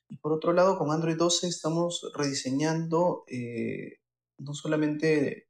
Y 0.09 0.17
por 0.19 0.33
otro 0.33 0.53
lado, 0.53 0.79
con 0.79 0.91
Android 0.91 1.17
12 1.17 1.49
estamos 1.49 2.11
rediseñando 2.15 3.25
no 4.39 4.55
solamente 4.55 5.49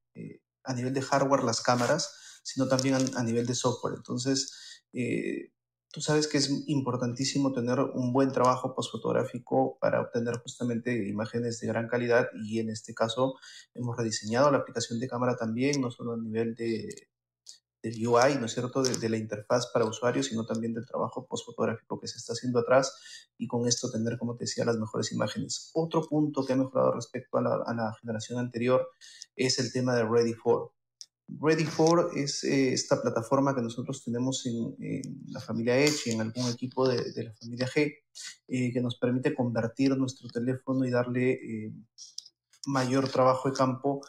a 0.64 0.74
nivel 0.74 0.94
de 0.94 1.02
hardware 1.02 1.44
las 1.44 1.60
cámaras, 1.60 2.40
sino 2.42 2.68
también 2.68 2.94
a, 2.94 3.20
a 3.20 3.22
nivel 3.22 3.46
de 3.46 3.54
software. 3.54 3.94
Entonces, 3.96 4.82
Tú 5.94 6.00
sabes 6.00 6.26
que 6.26 6.38
es 6.38 6.50
importantísimo 6.66 7.52
tener 7.52 7.78
un 7.78 8.12
buen 8.12 8.32
trabajo 8.32 8.74
postfotográfico 8.74 9.78
para 9.80 10.00
obtener 10.00 10.38
justamente 10.38 11.06
imágenes 11.06 11.60
de 11.60 11.68
gran 11.68 11.86
calidad 11.86 12.26
y 12.34 12.58
en 12.58 12.68
este 12.68 12.94
caso 12.94 13.36
hemos 13.74 13.96
rediseñado 13.96 14.50
la 14.50 14.58
aplicación 14.58 14.98
de 14.98 15.06
cámara 15.06 15.36
también, 15.36 15.80
no 15.80 15.92
solo 15.92 16.14
a 16.14 16.16
nivel 16.16 16.56
de, 16.56 17.10
del 17.84 18.06
UI, 18.06 18.36
¿no 18.40 18.46
es 18.46 18.54
cierto?, 18.54 18.82
de, 18.82 19.08
la 19.10 19.18
interfaz 19.18 19.66
para 19.66 19.84
usuarios, 19.84 20.26
sino 20.26 20.46
también 20.46 20.72
del 20.72 20.86
trabajo 20.86 21.26
postfotográfico 21.26 22.00
que 22.00 22.08
se 22.08 22.16
está 22.16 22.32
haciendo 22.32 22.60
atrás 22.60 22.96
y 23.36 23.46
con 23.46 23.68
esto 23.68 23.90
tener, 23.90 24.16
como 24.18 24.36
te 24.36 24.44
decía, 24.44 24.64
las 24.64 24.78
mejores 24.78 25.12
imágenes. 25.12 25.70
Otro 25.74 26.00
punto 26.02 26.46
que 26.46 26.54
ha 26.54 26.56
mejorado 26.56 26.92
respecto 26.92 27.36
a 27.36 27.42
la, 27.42 27.94
generación 28.00 28.38
anterior 28.38 28.88
es 29.36 29.58
el 29.58 29.70
tema 29.70 29.94
de 29.94 30.04
Ready 30.04 30.32
for. 30.32 30.72
Ready 31.28 31.64
for 31.64 32.10
es 32.16 32.42
eh, 32.44 32.72
esta 32.72 33.02
plataforma 33.02 33.54
que 33.54 33.60
nosotros 33.60 34.02
tenemos 34.02 34.46
en, 34.46 34.74
la 35.28 35.40
familia 35.40 35.78
Edge 35.78 36.06
y 36.06 36.10
en 36.12 36.22
algún 36.22 36.48
equipo 36.48 36.88
de, 36.88 36.96
la 37.22 37.34
familia 37.34 37.68
G, 37.68 37.92
eh, 38.48 38.72
que 38.72 38.80
nos 38.80 38.96
permite 38.96 39.34
convertir 39.34 39.94
nuestro 39.96 40.28
teléfono 40.30 40.86
y 40.86 40.90
darle 40.90 41.32
eh, 41.32 41.72
mayor 42.66 43.10
trabajo 43.10 43.50
de 43.50 43.56
campo 43.56 44.00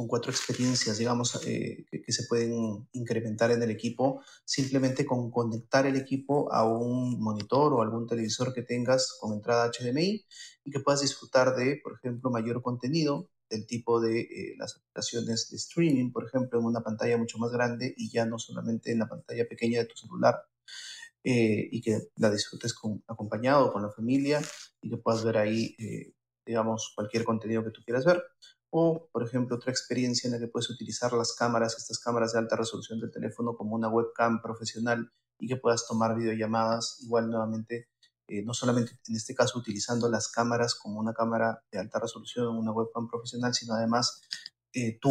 con 0.00 0.08
cuatro 0.08 0.32
experiencias, 0.32 0.96
digamos, 0.96 1.38
que, 1.40 1.84
que, 1.90 2.10
se 2.10 2.24
pueden 2.26 2.88
incrementar 2.92 3.50
en 3.50 3.62
el 3.62 3.70
equipo, 3.70 4.22
simplemente 4.46 5.04
con 5.04 5.30
conectar 5.30 5.84
el 5.84 5.96
equipo 5.96 6.50
a 6.54 6.64
un 6.64 7.20
monitor 7.20 7.74
o 7.74 7.82
algún 7.82 8.06
televisor 8.06 8.54
que 8.54 8.62
tengas 8.62 9.18
con 9.20 9.34
entrada 9.34 9.70
HDMI 9.70 10.24
y 10.64 10.70
que 10.70 10.80
puedas 10.80 11.02
disfrutar 11.02 11.54
de, 11.54 11.78
por 11.84 11.96
ejemplo, 11.96 12.30
mayor 12.30 12.62
contenido, 12.62 13.28
del 13.50 13.66
tipo 13.66 14.00
de 14.00 14.20
eh, 14.20 14.54
las 14.56 14.74
aplicaciones 14.76 15.50
de 15.50 15.58
streaming, 15.58 16.12
por 16.12 16.24
ejemplo, 16.24 16.58
en 16.58 16.64
una 16.64 16.80
pantalla 16.80 17.18
mucho 17.18 17.36
más 17.36 17.52
grande 17.52 17.92
y 17.94 18.10
ya 18.10 18.24
no 18.24 18.38
solamente 18.38 18.92
en 18.92 19.00
la 19.00 19.08
pantalla 19.08 19.46
pequeña 19.46 19.80
de 19.80 19.84
tu 19.84 19.96
celular, 19.98 20.46
eh, 21.24 21.68
y 21.70 21.82
que 21.82 22.08
la 22.16 22.30
disfrutes 22.30 22.72
con, 22.72 23.04
acompañado 23.06 23.70
con 23.70 23.82
la 23.82 23.90
familia 23.90 24.40
y 24.80 24.88
que 24.88 24.96
puedas 24.96 25.22
ver 25.24 25.36
ahí, 25.36 25.76
eh, 25.78 26.14
digamos, 26.46 26.90
cualquier 26.96 27.24
contenido 27.24 27.62
que 27.62 27.70
tú 27.70 27.82
quieras 27.84 28.06
ver. 28.06 28.22
O, 28.70 29.08
por 29.12 29.24
ejemplo, 29.24 29.56
otra 29.56 29.72
experiencia 29.72 30.28
en 30.28 30.34
la 30.34 30.38
que 30.38 30.48
puedes 30.48 30.70
utilizar 30.70 31.12
las 31.12 31.34
cámaras, 31.34 31.76
estas 31.76 31.98
cámaras 31.98 32.32
de 32.32 32.38
alta 32.38 32.56
resolución 32.56 33.00
del 33.00 33.10
teléfono 33.10 33.56
como 33.56 33.74
una 33.74 33.88
webcam 33.88 34.40
profesional 34.40 35.10
y 35.38 35.48
que 35.48 35.56
puedas 35.56 35.86
tomar 35.86 36.16
videollamadas 36.16 36.98
igual 37.02 37.30
nuevamente 37.30 37.88
eh, 38.30 38.44
no 38.44 38.54
solamente 38.54 38.92
en 39.08 39.16
este 39.16 39.34
caso 39.34 39.58
utilizando 39.58 40.08
las 40.08 40.28
cámaras 40.28 40.76
como 40.76 41.00
una 41.00 41.12
cámara 41.12 41.64
de 41.72 41.80
alta 41.80 41.98
resolución, 41.98 42.56
una 42.56 42.70
webcam 42.70 43.08
profesional, 43.08 43.52
sino 43.52 43.74
además 43.74 44.22
eh, 44.72 45.00
tú 45.00 45.10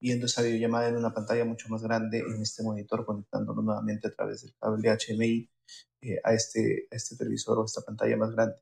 viendo 0.00 0.24
esa 0.24 0.40
videollamada 0.40 0.88
en 0.88 0.96
una 0.96 1.12
pantalla 1.12 1.44
mucho 1.44 1.68
más 1.68 1.82
grande 1.82 2.20
en 2.20 2.40
este 2.40 2.62
monitor, 2.62 3.04
conectándolo 3.04 3.60
nuevamente 3.60 4.08
a 4.08 4.12
través 4.12 4.42
del 4.42 4.54
cable 4.58 4.96
HMI 4.96 5.50
eh, 6.00 6.20
a, 6.24 6.32
este, 6.32 6.88
a 6.90 6.96
este 6.96 7.16
televisor 7.16 7.58
o 7.58 7.66
esta 7.66 7.82
pantalla 7.82 8.16
más 8.16 8.30
grande. 8.30 8.56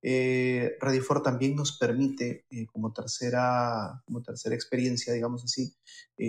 Eh, 0.00 0.76
Ready4 0.80 1.22
también 1.22 1.56
nos 1.56 1.78
permite, 1.78 2.46
como, 2.72 2.92
tercera, 2.92 4.02
como 4.04 4.22
tercera 4.22 4.54
experiencia, 4.54 5.12
digamos 5.12 5.44
así, 5.44 5.74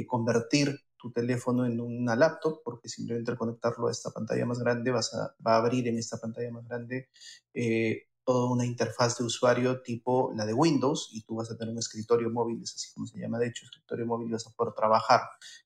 convertir 0.07 0.79
tu 1.03 1.11
teléfono 1.11 1.65
en 1.65 1.81
una 1.81 2.15
laptop, 2.15 2.61
porque 2.63 2.87
simplemente 2.87 3.29
al 3.29 3.37
conectarlo 3.37 3.89
a 3.89 3.91
esta 3.91 4.11
pantalla 4.11 4.45
más 4.45 4.59
grande 4.59 4.89
vas 4.89 5.13
a, 5.13 5.35
va 5.45 5.55
a 5.55 5.57
abrir 5.57 5.85
en 5.89 5.97
esta 5.97 6.17
pantalla 6.17 6.49
más 6.49 6.65
grande 6.65 7.09
eh, 7.53 8.07
toda 8.23 8.49
una 8.49 8.65
interfaz 8.65 9.17
de 9.17 9.25
usuario 9.25 9.81
tipo 9.81 10.31
la 10.33 10.45
de 10.45 10.53
Windows 10.53 11.09
y 11.11 11.23
tú 11.23 11.35
vas 11.35 11.51
a 11.51 11.57
tener 11.57 11.73
un 11.73 11.79
escritorio 11.79 12.29
móvil, 12.29 12.63
es 12.63 12.73
así 12.73 12.93
como 12.93 13.05
se 13.05 13.19
llama 13.19 13.37
de 13.37 13.47
hecho, 13.47 13.65
escritorio 13.65 14.05
móvil, 14.05 14.31
vas 14.31 14.47
a 14.47 14.51
poder 14.51 14.73
trabajar 14.73 15.23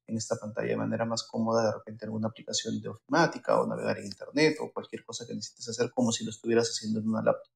en 0.07 0.17
esta 0.17 0.37
pantalla 0.37 0.69
de 0.69 0.77
manera 0.77 1.05
más 1.05 1.21
cómoda, 1.21 1.67
de 1.67 1.73
repente 1.73 2.05
alguna 2.05 2.29
aplicación 2.29 2.81
de 2.81 2.89
ofimática 2.89 3.61
o 3.61 3.67
navegar 3.67 3.99
en 3.99 4.05
internet 4.05 4.57
o 4.59 4.73
cualquier 4.73 5.05
cosa 5.05 5.27
que 5.27 5.35
necesites 5.35 5.69
hacer 5.69 5.91
como 5.93 6.11
si 6.11 6.23
lo 6.25 6.31
estuvieras 6.31 6.67
haciendo 6.67 6.99
en 6.99 7.09
una 7.09 7.21
laptop. 7.21 7.53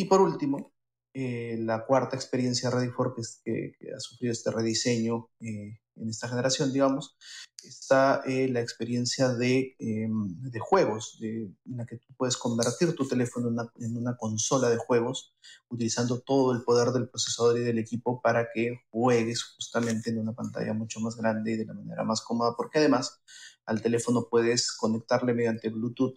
Y 0.00 0.06
por 0.06 0.22
último, 0.22 0.72
eh, 1.12 1.58
la 1.58 1.84
cuarta 1.84 2.16
experiencia 2.16 2.70
Ready 2.70 2.88
for 2.88 3.14
que, 3.14 3.74
que, 3.78 3.92
ha 3.94 4.00
sufrido 4.00 4.32
este 4.32 4.50
rediseño 4.50 5.28
eh, 5.40 5.78
en 5.96 6.08
esta 6.08 6.26
generación, 6.26 6.72
digamos, 6.72 7.18
está 7.62 8.22
eh, 8.24 8.48
la 8.48 8.62
experiencia 8.62 9.28
de, 9.28 9.76
em, 9.78 10.40
de 10.40 10.58
juegos, 10.58 11.18
en 11.20 11.54
la 11.66 11.84
que 11.84 11.98
tú 11.98 12.14
puedes 12.16 12.38
convertir 12.38 12.94
tu 12.94 13.06
teléfono 13.06 13.48
en 13.48 13.52
una, 13.52 13.72
en 13.78 13.94
una, 13.98 14.16
consola 14.16 14.70
de 14.70 14.78
juegos, 14.78 15.34
utilizando 15.68 16.20
todo 16.20 16.54
el 16.54 16.62
poder 16.62 16.92
del 16.92 17.10
procesador 17.10 17.58
y 17.58 17.60
del 17.60 17.78
equipo 17.78 18.22
para 18.22 18.48
que 18.54 18.80
juegues 18.88 19.42
justamente 19.42 20.08
en 20.08 20.20
una 20.20 20.32
pantalla 20.32 20.72
mucho 20.72 21.00
más 21.00 21.14
grande 21.14 21.52
y 21.52 21.56
de 21.58 21.66
la 21.66 21.74
manera 21.74 22.04
más 22.04 22.22
cómoda, 22.22 22.54
porque 22.56 22.78
además 22.78 23.20
al 23.66 23.82
teléfono 23.82 24.28
puedes 24.30 24.72
conectarle 24.72 25.34
mediante 25.34 25.68
Bluetooth 25.68 26.16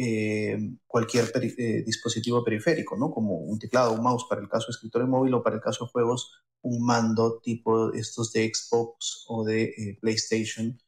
eh, 0.00 0.56
cualquier 0.86 1.32
eh, 1.34 1.82
dispositivo 1.84 2.44
periférico, 2.44 2.96
¿no? 2.96 3.10
Como 3.10 3.34
un 3.38 3.58
teclado, 3.58 3.92
un 3.92 4.02
mouse 4.02 4.26
para 4.28 4.40
el 4.40 4.48
caso 4.48 4.66
de 4.68 4.70
escritorio 4.70 5.08
móvil 5.08 5.34
o 5.34 5.42
para 5.42 5.56
el 5.56 5.62
caso 5.62 5.84
de 5.84 5.90
juegos, 5.90 6.44
un 6.62 6.86
mando 6.86 7.40
tipo 7.40 7.92
estos 7.92 8.32
de 8.32 8.48
Xbox 8.54 9.24
o 9.26 9.44
de 9.44 9.64
eh, 9.64 9.98
PlayStation 10.00 10.80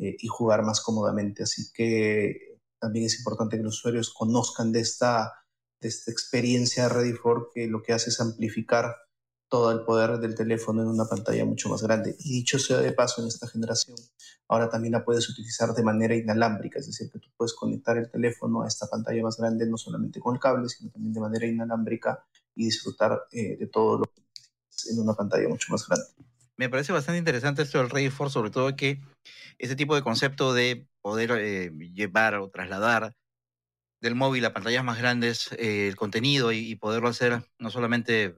y 0.00 0.28
jugar 0.28 0.62
más 0.62 0.80
cómodamente. 0.80 1.42
Así 1.42 1.72
que 1.72 2.60
también 2.78 3.06
es 3.06 3.18
importante 3.18 3.56
que 3.56 3.64
los 3.64 3.78
usuarios 3.78 4.14
conozcan 4.14 4.70
de 4.70 4.80
esta, 4.80 5.32
de 5.80 5.88
esta 5.88 6.12
experiencia 6.12 6.88
Ready 6.88 7.14
for 7.14 7.48
que 7.52 7.66
lo 7.66 7.82
que 7.82 7.94
hace 7.94 8.10
es 8.10 8.20
amplificar 8.20 8.94
todo 9.48 9.72
el 9.72 9.80
poder 9.84 10.18
del 10.18 10.34
teléfono 10.34 10.82
en 10.82 10.88
una 10.88 11.06
pantalla 11.06 11.44
mucho 11.44 11.68
más 11.68 11.82
grande. 11.82 12.14
Y 12.20 12.32
dicho 12.34 12.58
sea 12.58 12.78
de 12.78 12.92
paso, 12.92 13.22
en 13.22 13.28
esta 13.28 13.48
generación, 13.48 13.96
ahora 14.48 14.68
también 14.68 14.92
la 14.92 15.04
puedes 15.04 15.28
utilizar 15.28 15.72
de 15.72 15.82
manera 15.82 16.14
inalámbrica, 16.14 16.78
es 16.78 16.86
decir, 16.86 17.10
que 17.10 17.18
tú 17.18 17.28
puedes 17.36 17.54
conectar 17.54 17.96
el 17.96 18.10
teléfono 18.10 18.62
a 18.62 18.68
esta 18.68 18.86
pantalla 18.86 19.22
más 19.22 19.38
grande 19.38 19.66
no 19.66 19.78
solamente 19.78 20.20
con 20.20 20.34
el 20.34 20.40
cable, 20.40 20.68
sino 20.68 20.90
también 20.90 21.14
de 21.14 21.20
manera 21.20 21.46
inalámbrica 21.46 22.24
y 22.54 22.66
disfrutar 22.66 23.26
eh, 23.32 23.56
de 23.56 23.66
todo 23.66 23.98
lo 23.98 24.04
que 24.04 24.22
en 24.90 25.00
una 25.00 25.14
pantalla 25.14 25.48
mucho 25.48 25.72
más 25.72 25.86
grande. 25.88 26.06
Me 26.56 26.68
parece 26.68 26.92
bastante 26.92 27.18
interesante 27.18 27.62
esto 27.62 27.78
del 27.78 27.90
Ready 27.90 28.10
for, 28.10 28.30
sobre 28.30 28.50
todo 28.50 28.74
que 28.76 29.00
ese 29.58 29.76
tipo 29.76 29.94
de 29.94 30.02
concepto 30.02 30.52
de 30.52 30.86
poder 31.00 31.30
eh, 31.32 31.70
llevar 31.94 32.34
o 32.34 32.50
trasladar 32.50 33.14
del 34.00 34.14
móvil 34.14 34.44
a 34.44 34.52
pantallas 34.52 34.84
más 34.84 34.98
grandes 34.98 35.50
eh, 35.52 35.88
el 35.88 35.96
contenido 35.96 36.52
y 36.52 36.74
poderlo 36.76 37.08
hacer 37.08 37.42
no 37.58 37.70
solamente 37.70 38.36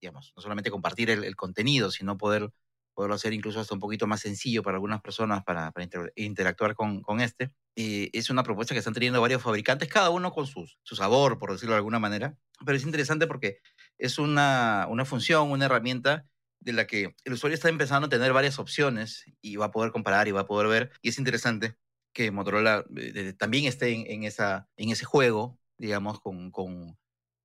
digamos, 0.00 0.32
no 0.36 0.42
solamente 0.42 0.70
compartir 0.70 1.10
el, 1.10 1.36
contenido, 1.36 1.90
sino 1.90 2.16
poder, 2.16 2.50
poderlo 2.94 3.14
hacer 3.14 3.32
incluso 3.32 3.60
hasta 3.60 3.74
un 3.74 3.80
poquito 3.80 4.06
más 4.06 4.20
sencillo 4.20 4.62
para 4.62 4.76
algunas 4.76 5.00
personas 5.00 5.44
para, 5.44 5.72
interactuar 6.14 6.74
con, 6.74 7.02
con 7.02 7.20
este. 7.20 7.52
Eh, 7.76 8.10
es 8.12 8.30
una 8.30 8.42
propuesta 8.42 8.74
que 8.74 8.78
están 8.78 8.94
teniendo 8.94 9.20
varios 9.20 9.42
fabricantes, 9.42 9.88
cada 9.88 10.10
uno 10.10 10.32
con 10.32 10.46
sus, 10.46 10.78
su 10.82 10.96
sabor, 10.96 11.38
por 11.38 11.52
decirlo 11.52 11.74
de 11.74 11.78
alguna 11.78 11.98
manera. 11.98 12.36
Pero 12.64 12.76
es 12.76 12.84
interesante 12.84 13.26
porque 13.26 13.58
es 13.98 14.18
una, 14.18 14.86
una 14.88 15.04
función, 15.04 15.50
una 15.50 15.66
herramienta 15.66 16.26
de 16.60 16.72
la 16.72 16.86
que 16.86 17.14
el 17.24 17.32
usuario 17.32 17.54
está 17.54 17.68
empezando 17.68 18.06
a 18.06 18.10
tener 18.10 18.32
varias 18.32 18.58
opciones 18.58 19.24
y 19.40 19.56
va 19.56 19.66
a 19.66 19.70
poder 19.70 19.92
comparar 19.92 20.26
y 20.28 20.32
va 20.32 20.40
a 20.40 20.46
poder 20.46 20.68
ver. 20.68 20.90
Y 21.02 21.10
es 21.10 21.18
interesante 21.18 21.76
que 22.12 22.30
Motorola 22.30 22.84
eh, 22.96 23.34
también 23.34 23.66
esté 23.66 23.90
en, 23.90 24.24
esa, 24.24 24.68
en 24.76 24.90
ese 24.90 25.04
juego, 25.04 25.60
digamos, 25.78 26.18
con, 26.18 26.50
con, 26.50 26.96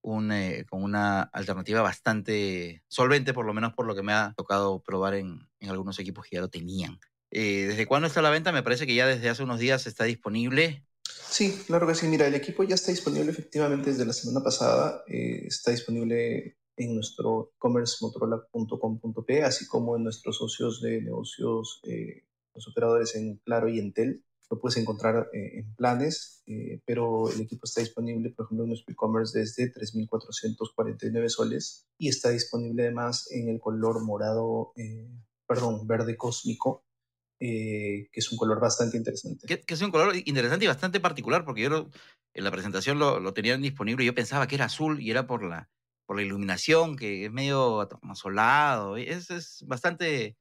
eh, 0.04 0.66
con 0.70 0.84
una 0.84 1.22
alternativa 1.22 1.82
bastante 1.82 2.84
solvente, 2.88 3.34
por 3.34 3.46
lo 3.46 3.54
menos 3.54 3.74
por 3.74 3.86
lo 3.86 3.96
que 3.96 4.04
me 4.04 4.14
ha 4.14 4.34
tocado 4.36 4.82
probar 4.82 5.16
en, 5.16 5.48
algunos 5.62 6.00
equipos 6.00 6.26
que 6.26 6.38
ya 6.38 6.42
lo 6.42 6.50
tenían. 6.50 7.00
Eh, 7.32 7.68
¿Desde 7.68 7.86
cuándo 7.86 8.08
está 8.08 8.22
la 8.22 8.30
venta? 8.30 8.52
Me 8.52 8.64
parece 8.64 8.86
que 8.86 8.96
ya 8.96 9.08
desde 9.08 9.30
hace 9.30 9.44
unos 9.44 9.60
días 9.60 9.88
está 9.88 10.04
disponible. 10.04 10.86
Sí, 11.30 11.64
claro 11.68 11.88
que 11.88 11.96
sí. 11.96 12.08
Mira, 12.08 12.28
el 12.28 12.36
equipo 12.36 12.64
ya 12.64 12.76
está 12.76 12.92
disponible 12.92 13.32
efectivamente 13.32 13.92
desde 13.92 14.06
la 14.06 14.14
semana 14.14 14.44
pasada. 14.44 15.04
está 15.08 15.72
disponible 15.72 16.58
en 16.78 16.96
nuestro 16.96 17.54
e-commerce 17.56 17.98
así 19.44 19.68
como 19.68 19.96
en 19.96 20.04
nuestros 20.04 20.38
socios 20.38 20.82
de 20.82 21.02
negocios, 21.02 21.82
eh, 21.84 22.24
los 22.54 22.68
operadores 22.68 23.16
en 23.16 23.38
Claro 23.38 23.70
y 23.70 23.80
Entel. 23.80 24.24
Lo 24.52 24.60
puedes 24.60 24.78
encontrar 24.78 25.30
eh, 25.34 25.60
en 25.60 25.76
planes, 25.76 26.44
eh, 26.46 26.82
pero 26.86 27.32
el 27.32 27.42
equipo 27.42 27.62
está 27.64 27.82
disponible, 27.82 28.30
por 28.32 28.46
ejemplo, 28.46 28.66
en 28.66 28.70
nuestro 28.70 28.92
e-commerce 28.92 29.40
desde 29.40 29.74
3.449 29.74 31.30
soles 31.30 31.88
y 31.98 32.10
está 32.10 32.30
disponible 32.30 32.84
además 32.84 33.32
en 33.32 33.50
el 33.50 33.60
color 33.60 34.04
morado, 34.04 34.74
perdón, 35.48 35.88
verde 35.88 36.18
cósmico, 36.18 36.86
que 37.40 38.10
es 38.12 38.32
un 38.32 38.38
color 38.38 38.60
bastante 38.60 38.98
interesante. 38.98 39.48
Que, 39.48 39.74
es 39.74 39.82
un 39.82 39.90
color 39.90 40.16
interesante 40.16 40.66
y 40.66 40.68
bastante 40.68 41.00
particular, 41.00 41.46
porque 41.46 41.64
yo 41.64 41.90
en 42.34 42.44
la 42.44 42.52
presentación 42.52 43.00
lo, 43.00 43.20
lo 43.20 43.34
tenían 43.34 43.62
disponible 43.62 44.04
y 44.04 44.08
yo 44.08 44.14
pensaba 44.14 44.48
que 44.48 44.56
era 44.56 44.66
azul 44.66 45.02
y 45.02 45.12
era 45.12 45.26
por 45.26 45.44
la, 45.44 45.70
por 46.12 46.18
la 46.18 46.24
iluminación, 46.24 46.98
que 46.98 47.24
es 47.24 47.32
medio 47.32 47.88
solado. 48.16 48.98
Es, 48.98 49.32
es 49.32 49.64
bastante, 49.66 50.38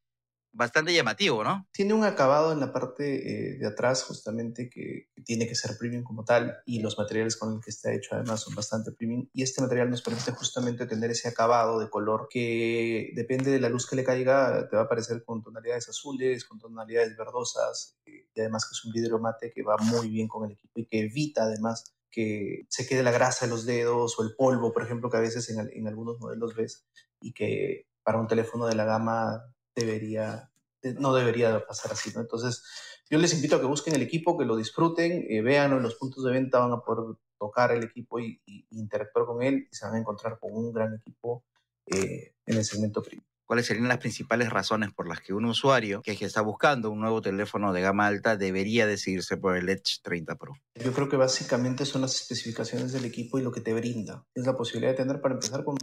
bastante 0.52 0.92
llamativo, 0.92 1.44
¿no? 1.44 1.68
Tiene 1.72 1.94
un 1.94 2.04
acabado 2.04 2.52
en 2.52 2.60
la 2.60 2.72
parte 2.72 3.54
eh, 3.54 3.58
de 3.58 3.66
atrás, 3.66 4.02
justamente, 4.02 4.68
que, 4.68 5.08
tiene 5.24 5.46
que 5.46 5.54
ser 5.54 5.76
premium 5.78 6.02
como 6.02 6.24
tal, 6.24 6.58
y 6.64 6.80
los 6.80 6.98
materiales 6.98 7.36
con 7.36 7.54
los 7.54 7.64
que 7.64 7.70
está 7.70 7.92
hecho 7.92 8.14
además 8.14 8.40
son 8.40 8.54
bastante 8.54 8.92
premium. 8.92 9.28
Y 9.32 9.42
este 9.42 9.62
material 9.62 9.90
nos 9.90 10.02
permite 10.02 10.32
justamente 10.32 10.86
tener 10.86 11.10
ese 11.10 11.28
acabado 11.28 11.78
de 11.78 11.88
color 11.88 12.28
que 12.30 13.12
depende 13.14 13.50
de 13.50 13.60
la 13.60 13.68
luz 13.68 13.86
que 13.86 13.96
le 13.96 14.04
caiga, 14.04 14.68
te 14.68 14.76
va 14.76 14.82
a 14.82 14.84
aparecer 14.86 15.24
con 15.24 15.42
tonalidades 15.42 15.88
azules, 15.88 16.44
con 16.44 16.58
tonalidades 16.58 17.16
verdosas, 17.16 17.98
eh, 18.06 18.28
y 18.34 18.40
además 18.40 18.66
que 18.66 18.72
es 18.72 18.84
un 18.84 18.92
vidrio 18.92 19.18
mate 19.18 19.52
que 19.52 19.62
va 19.62 19.76
muy 19.78 20.08
bien 20.08 20.28
con 20.28 20.44
el 20.46 20.52
equipo 20.52 20.80
y 20.80 20.86
que 20.86 21.00
evita 21.00 21.44
además 21.44 21.94
que 22.10 22.66
se 22.68 22.86
quede 22.86 23.02
la 23.02 23.12
grasa 23.12 23.46
de 23.46 23.50
los 23.50 23.64
dedos 23.64 24.18
o 24.18 24.24
el 24.24 24.34
polvo, 24.34 24.72
por 24.72 24.82
ejemplo, 24.82 25.10
que 25.10 25.16
a 25.16 25.20
veces 25.20 25.48
en, 25.48 25.86
algunos 25.86 26.18
modelos 26.18 26.54
ves 26.54 26.86
y 27.20 27.32
que 27.32 27.86
para 28.02 28.18
un 28.18 28.26
teléfono 28.26 28.66
de 28.66 28.74
la 28.74 28.84
gama 28.84 29.44
debería, 29.74 30.50
eh, 30.82 30.94
no 30.98 31.14
debería 31.14 31.64
pasar 31.66 31.92
así, 31.92 32.10
¿no? 32.14 32.20
Entonces, 32.20 32.62
yo 33.08 33.18
les 33.18 33.34
invito 33.34 33.56
a 33.56 33.60
que 33.60 33.66
busquen 33.66 33.94
el 33.94 34.02
equipo, 34.02 34.38
que 34.38 34.44
lo 34.44 34.56
disfruten, 34.56 35.26
eh, 35.28 35.42
vean 35.42 35.72
en 35.72 35.82
los 35.82 35.96
puntos 35.96 36.24
de 36.24 36.32
venta, 36.32 36.60
van 36.60 36.72
a 36.72 36.80
poder 36.80 37.16
tocar 37.38 37.72
el 37.72 37.82
equipo 37.82 38.20
y, 38.20 38.40
interactuar 38.70 39.26
con 39.26 39.42
él 39.42 39.68
y 39.70 39.74
se 39.74 39.86
van 39.86 39.94
a 39.94 39.98
encontrar 39.98 40.38
con 40.38 40.54
un 40.54 40.72
gran 40.72 40.94
equipo 40.94 41.44
eh, 41.86 42.34
en 42.46 42.56
el 42.56 42.64
segmento 42.64 43.02
premium 43.02 43.24
cuáles 43.50 43.66
serían 43.66 43.88
las 43.88 43.98
principales 43.98 44.48
razones 44.48 44.92
por 44.92 45.08
las 45.08 45.20
que 45.20 45.34
un 45.34 45.44
usuario 45.44 46.02
que, 46.02 46.12
está 46.12 46.40
buscando 46.40 46.88
un 46.88 47.00
nuevo 47.00 47.20
teléfono 47.20 47.72
de 47.72 47.80
gama 47.80 48.06
alta 48.06 48.36
debería 48.36 48.86
decidirse 48.86 49.36
por 49.38 49.56
el 49.56 49.68
Edge 49.68 49.98
30 50.04 50.36
Pro. 50.36 50.52
Yo 50.76 50.92
creo 50.92 51.08
que 51.08 51.16
básicamente 51.16 51.84
son 51.84 52.02
las 52.02 52.14
especificaciones 52.14 52.92
del 52.92 53.06
equipo 53.06 53.40
y 53.40 53.42
lo 53.42 53.50
que 53.50 53.60
te 53.60 53.74
brinda. 53.74 54.24
Es 54.36 54.46
la 54.46 54.56
posibilidad 54.56 54.92
de 54.92 54.98
tener, 54.98 55.20
para 55.20 55.34
empezar, 55.34 55.64
como 55.64 55.78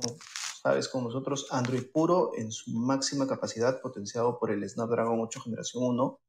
sabes, 0.68 0.90
con 0.90 1.06
nosotros, 1.06 1.48
Android 1.52 1.84
puro 1.94 2.32
en 2.36 2.52
su 2.52 2.72
máxima 2.72 3.26
capacidad, 3.26 3.80
potenciado 3.82 4.38
por 4.38 4.52
el 4.52 4.68
Snapdragon 4.68 5.22
8 5.22 5.40
generación 5.40 5.84
1, 5.86 6.20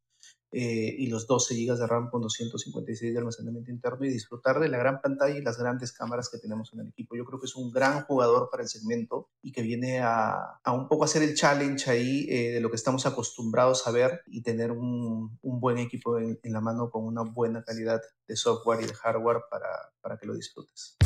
eh, 0.52 0.94
y 0.96 1.08
los 1.08 1.26
12 1.26 1.54
GB 1.56 1.76
de 1.76 1.86
RAM 1.86 2.08
con 2.08 2.22
256 2.22 3.12
de 3.12 3.18
almacenamiento 3.18 3.70
interno 3.70 4.06
y 4.06 4.08
disfrutar 4.08 4.60
de 4.60 4.68
la 4.68 4.78
gran 4.78 5.02
pantalla 5.02 5.36
y 5.36 5.42
las 5.42 5.58
grandes 5.58 5.92
cámaras 5.92 6.30
que 6.30 6.38
tenemos 6.38 6.72
en 6.72 6.80
el 6.80 6.88
equipo. 6.88 7.16
Yo 7.16 7.24
creo 7.24 7.38
que 7.38 7.46
es 7.46 7.56
un 7.56 7.70
gran 7.70 8.04
jugador 8.04 8.48
para 8.48 8.62
el 8.62 8.68
segmento 8.68 9.28
y 9.42 9.52
que 9.52 9.60
viene 9.60 10.00
a, 10.00 10.60
a 10.62 10.72
un 10.72 10.88
poco 10.88 11.04
hacer 11.04 11.22
el 11.22 11.34
challenge 11.34 11.90
ahí 11.90 12.26
eh, 12.30 12.52
de 12.52 12.60
lo 12.60 12.70
que 12.70 12.76
estamos 12.76 13.04
acostumbrados 13.06 13.86
a 13.86 13.90
ver 13.90 14.22
y 14.26 14.42
tener 14.42 14.70
un, 14.70 15.36
un 15.42 15.60
buen 15.60 15.78
equipo 15.78 16.16
en, 16.16 16.38
en, 16.42 16.52
la 16.52 16.60
mano 16.60 16.90
con 16.90 17.04
una 17.04 17.22
buena 17.22 17.62
calidad 17.62 18.00
de 18.26 18.36
software 18.36 18.80
y 18.82 18.86
de 18.86 18.94
hardware 18.94 19.42
para, 19.50 19.68
para 20.00 20.16
que 20.16 20.26
lo 20.26 20.34
disfrutes. 20.34 20.96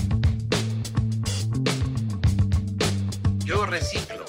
Yo 3.52 3.66
reciclo. 3.66 4.24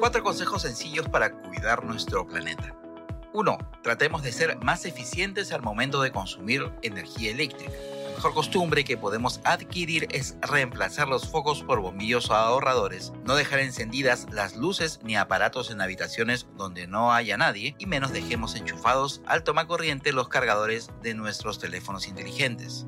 Cuatro 0.00 0.22
consejos 0.22 0.60
sencillos 0.60 1.08
para 1.08 1.32
cuidar 1.32 1.82
nuestro 1.82 2.26
planeta. 2.26 2.76
1. 3.32 3.58
Tratemos 3.82 4.22
de 4.22 4.32
ser 4.32 4.58
más 4.58 4.84
eficientes 4.84 5.50
al 5.52 5.62
momento 5.62 6.02
de 6.02 6.12
consumir 6.12 6.70
energía 6.82 7.30
eléctrica. 7.30 7.72
La 7.72 8.16
mejor 8.16 8.34
costumbre 8.34 8.84
que 8.84 8.98
podemos 8.98 9.40
adquirir 9.44 10.08
es 10.10 10.36
reemplazar 10.42 11.08
los 11.08 11.26
focos 11.26 11.62
por 11.62 11.80
bombillos 11.80 12.30
ahorradores, 12.30 13.14
no 13.24 13.34
dejar 13.34 13.60
encendidas 13.60 14.26
las 14.30 14.56
luces 14.56 15.00
ni 15.02 15.16
aparatos 15.16 15.70
en 15.70 15.80
habitaciones 15.80 16.48
donde 16.58 16.86
no 16.86 17.14
haya 17.14 17.38
nadie 17.38 17.76
y 17.78 17.86
menos 17.86 18.12
dejemos 18.12 18.56
enchufados 18.56 19.22
al 19.24 19.42
toma 19.42 19.66
corriente 19.66 20.12
los 20.12 20.28
cargadores 20.28 20.90
de 21.00 21.14
nuestros 21.14 21.58
teléfonos 21.58 22.06
inteligentes. 22.08 22.84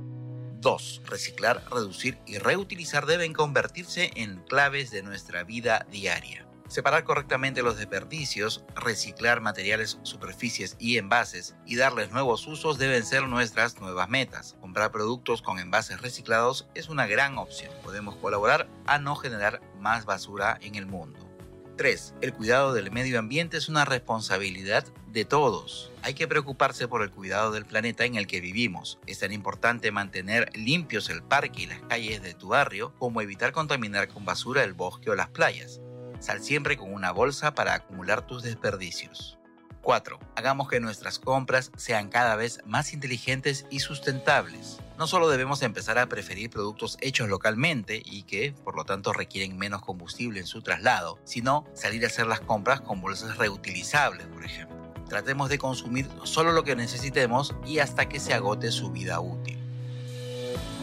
2. 0.62 1.03
Reciclar, 1.07 1.64
reducir 1.70 2.18
y 2.25 2.38
reutilizar 2.38 3.05
deben 3.05 3.33
convertirse 3.33 4.12
en 4.14 4.37
claves 4.44 4.90
de 4.90 5.03
nuestra 5.03 5.42
vida 5.42 5.87
diaria. 5.90 6.46
Separar 6.68 7.05
correctamente 7.05 7.62
los 7.62 7.77
desperdicios, 7.77 8.64
reciclar 8.75 9.42
materiales, 9.42 9.98
superficies 10.05 10.77
y 10.79 10.96
envases 10.96 11.55
y 11.66 11.77
darles 11.77 12.12
nuevos 12.12 12.46
usos 12.46 12.79
deben 12.79 13.05
ser 13.05 13.29
nuestras 13.29 13.79
nuevas 13.79 14.09
metas. 14.09 14.57
Comprar 14.61 14.90
productos 14.90 15.42
con 15.42 15.59
envases 15.59 16.01
reciclados 16.01 16.68
es 16.75 16.88
una 16.88 17.07
gran 17.07 17.37
opción. 17.37 17.72
Podemos 17.83 18.16
colaborar 18.16 18.68
a 18.87 18.98
no 18.98 19.16
generar 19.16 19.61
más 19.81 20.07
basura 20.07 20.59
en 20.62 20.77
el 20.77 20.87
mundo. 20.87 21.32
3. 21.76 22.14
El 22.20 22.32
cuidado 22.32 22.72
del 22.72 22.90
medio 22.90 23.18
ambiente 23.18 23.56
es 23.56 23.68
una 23.68 23.85
responsabilidad 23.85 24.85
de 25.08 25.24
todos. 25.24 25.90
Hay 26.02 26.14
que 26.14 26.28
preocuparse 26.28 26.88
por 26.88 27.02
el 27.02 27.11
cuidado 27.11 27.52
del 27.52 27.64
planeta 27.64 28.04
en 28.04 28.16
el 28.16 28.26
que 28.26 28.40
vivimos. 28.40 28.98
Es 29.06 29.20
tan 29.20 29.32
importante 29.32 29.90
mantener 29.90 30.50
limpios 30.56 31.11
el 31.11 31.22
parque 31.22 31.62
y 31.62 31.66
las 31.66 31.80
calles 31.82 32.22
de 32.22 32.35
tu 32.35 32.48
barrio 32.48 32.94
como 32.98 33.20
evitar 33.20 33.52
contaminar 33.52 34.08
con 34.08 34.24
basura 34.24 34.64
el 34.64 34.74
bosque 34.74 35.11
o 35.11 35.14
las 35.14 35.28
playas. 35.28 35.80
Sal 36.20 36.42
siempre 36.42 36.76
con 36.76 36.92
una 36.92 37.12
bolsa 37.12 37.54
para 37.54 37.74
acumular 37.74 38.26
tus 38.26 38.42
desperdicios. 38.42 39.38
4. 39.82 40.18
Hagamos 40.37 40.68
que 40.68 40.80
nuestras 40.80 41.18
compras 41.18 41.72
sean 41.76 42.08
cada 42.08 42.37
vez 42.37 42.61
más 42.64 42.92
inteligentes 42.92 43.66
y 43.70 43.80
sustentables. 43.80 44.78
No 45.02 45.08
solo 45.08 45.28
debemos 45.28 45.62
empezar 45.62 45.98
a 45.98 46.06
preferir 46.06 46.48
productos 46.48 46.96
hechos 47.00 47.28
localmente 47.28 48.00
y 48.04 48.22
que, 48.22 48.54
por 48.62 48.76
lo 48.76 48.84
tanto, 48.84 49.12
requieren 49.12 49.58
menos 49.58 49.82
combustible 49.82 50.38
en 50.38 50.46
su 50.46 50.62
traslado, 50.62 51.18
sino 51.24 51.64
salir 51.74 52.04
a 52.04 52.06
hacer 52.06 52.28
las 52.28 52.38
compras 52.38 52.82
con 52.82 53.00
bolsas 53.00 53.36
reutilizables, 53.36 54.28
por 54.28 54.44
ejemplo. 54.44 54.76
Tratemos 55.08 55.48
de 55.48 55.58
consumir 55.58 56.08
solo 56.22 56.52
lo 56.52 56.62
que 56.62 56.76
necesitemos 56.76 57.52
y 57.66 57.80
hasta 57.80 58.08
que 58.08 58.20
se 58.20 58.32
agote 58.32 58.70
su 58.70 58.92
vida 58.92 59.18
útil. 59.18 59.58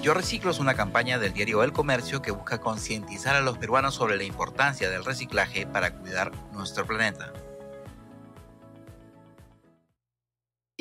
Yo 0.02 0.14
Reciclo 0.14 0.52
es 0.52 0.60
una 0.60 0.74
campaña 0.74 1.18
del 1.18 1.32
diario 1.32 1.64
El 1.64 1.72
Comercio 1.72 2.22
que 2.22 2.32
busca 2.32 2.60
concientizar 2.60 3.38
a 3.38 3.42
los 3.42 3.58
peruanos 3.58 3.96
sobre 3.96 4.18
la 4.18 4.26
importancia 4.26 4.90
del 4.90 5.06
reciclaje 5.06 5.66
para 5.66 5.94
cuidar 5.94 6.34
nuestro 6.52 6.86
planeta. 6.86 7.32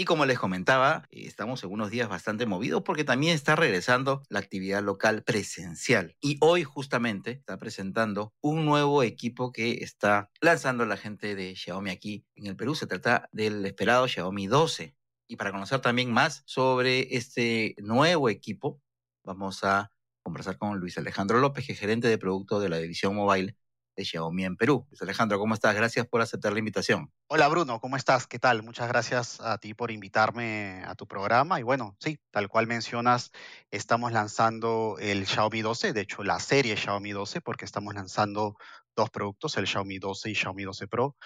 Y 0.01 0.05
como 0.05 0.27
les 0.27 0.39
comentaba, 0.39 1.09
estamos 1.11 1.65
en 1.65 1.73
unos 1.73 1.91
días 1.91 2.09
bastante 2.09 2.47
movidos 2.47 2.85
porque 2.85 3.03
también 3.03 3.35
está 3.35 3.57
regresando 3.57 4.23
la 4.29 4.39
actividad 4.39 4.81
local 4.81 5.25
presencial. 5.25 6.17
Y 6.21 6.39
hoy 6.41 6.63
justamente 6.63 7.33
está 7.33 7.59
presentando 7.59 8.33
un 8.41 8.65
nuevo 8.65 9.03
equipo 9.03 9.51
que 9.51 9.83
está 9.83 10.31
lanzando 10.41 10.87
la 10.87 10.97
gente 10.97 11.35
de 11.35 11.57
Xiaomi 11.57 11.91
aquí 11.91 12.25
en 12.37 12.47
el 12.47 12.55
Perú. 12.55 12.77
Se 12.77 12.87
trata 12.87 13.29
del 13.33 13.67
esperado 13.67 14.07
Xiaomi 14.07 14.47
12. 14.47 14.95
Y 15.27 15.35
para 15.35 15.51
conocer 15.51 15.81
también 15.81 16.13
más 16.13 16.45
sobre 16.47 17.17
este 17.17 17.75
nuevo 17.79 18.29
equipo, 18.29 18.81
vamos 19.25 19.65
a 19.65 19.91
conversar 20.23 20.59
con 20.59 20.79
Luis 20.79 20.97
Alejandro 20.97 21.41
López, 21.41 21.67
que 21.67 21.73
es 21.73 21.81
gerente 21.81 22.07
de 22.07 22.19
producto 22.19 22.61
de 22.61 22.69
la 22.69 22.79
división 22.79 23.17
mobile 23.17 23.57
de 23.99 24.05
Xiaomi 24.05 24.45
en 24.45 24.57
Perú. 24.57 24.87
Alejandro, 25.01 25.41
¿cómo 25.41 25.55
estás? 25.55 25.75
Gracias 25.75 26.07
por 26.07 26.21
aceptar 26.21 26.53
la 26.53 26.61
invitación. 26.61 27.13
Hola 27.27 27.49
Bruno, 27.49 27.81
¿cómo 27.81 27.97
estás? 27.97 28.29
¿Qué 28.29 28.39
tal? 28.39 28.63
Muchas 28.63 28.87
gracias 28.87 29.41
a 29.41 29.59
ti 29.59 29.75
por 29.75 29.91
invitarme 29.91 30.85
a 30.87 30.95
tu 30.95 31.09
programa. 31.09 31.59
Y 31.59 31.65
bueno, 31.65 31.97
sí, 31.99 32.21
tal 32.31 32.49
cual 32.49 32.69
mencionas, 32.69 33.33
estamos 33.73 34.13
lanzando 34.13 34.97
el 35.01 35.27
Xiaomi 35.27 35.63
12, 35.63 35.93
de 35.93 36.01
hecho 36.01 36.23
la 36.23 36.39
serie 36.39 36.77
Xiaomi 36.77 37.11
12, 37.11 37.41
porque 37.41 37.65
estamos 37.65 37.93
lanzando 37.93 38.57
dos 38.95 39.11
productos, 39.11 39.57
el 39.57 39.67
Xiaomi 39.67 39.99
12 39.99 40.31
y 40.31 40.35
Xiaomi 40.37 40.63
12 40.63 40.87
Pro. 40.87 41.17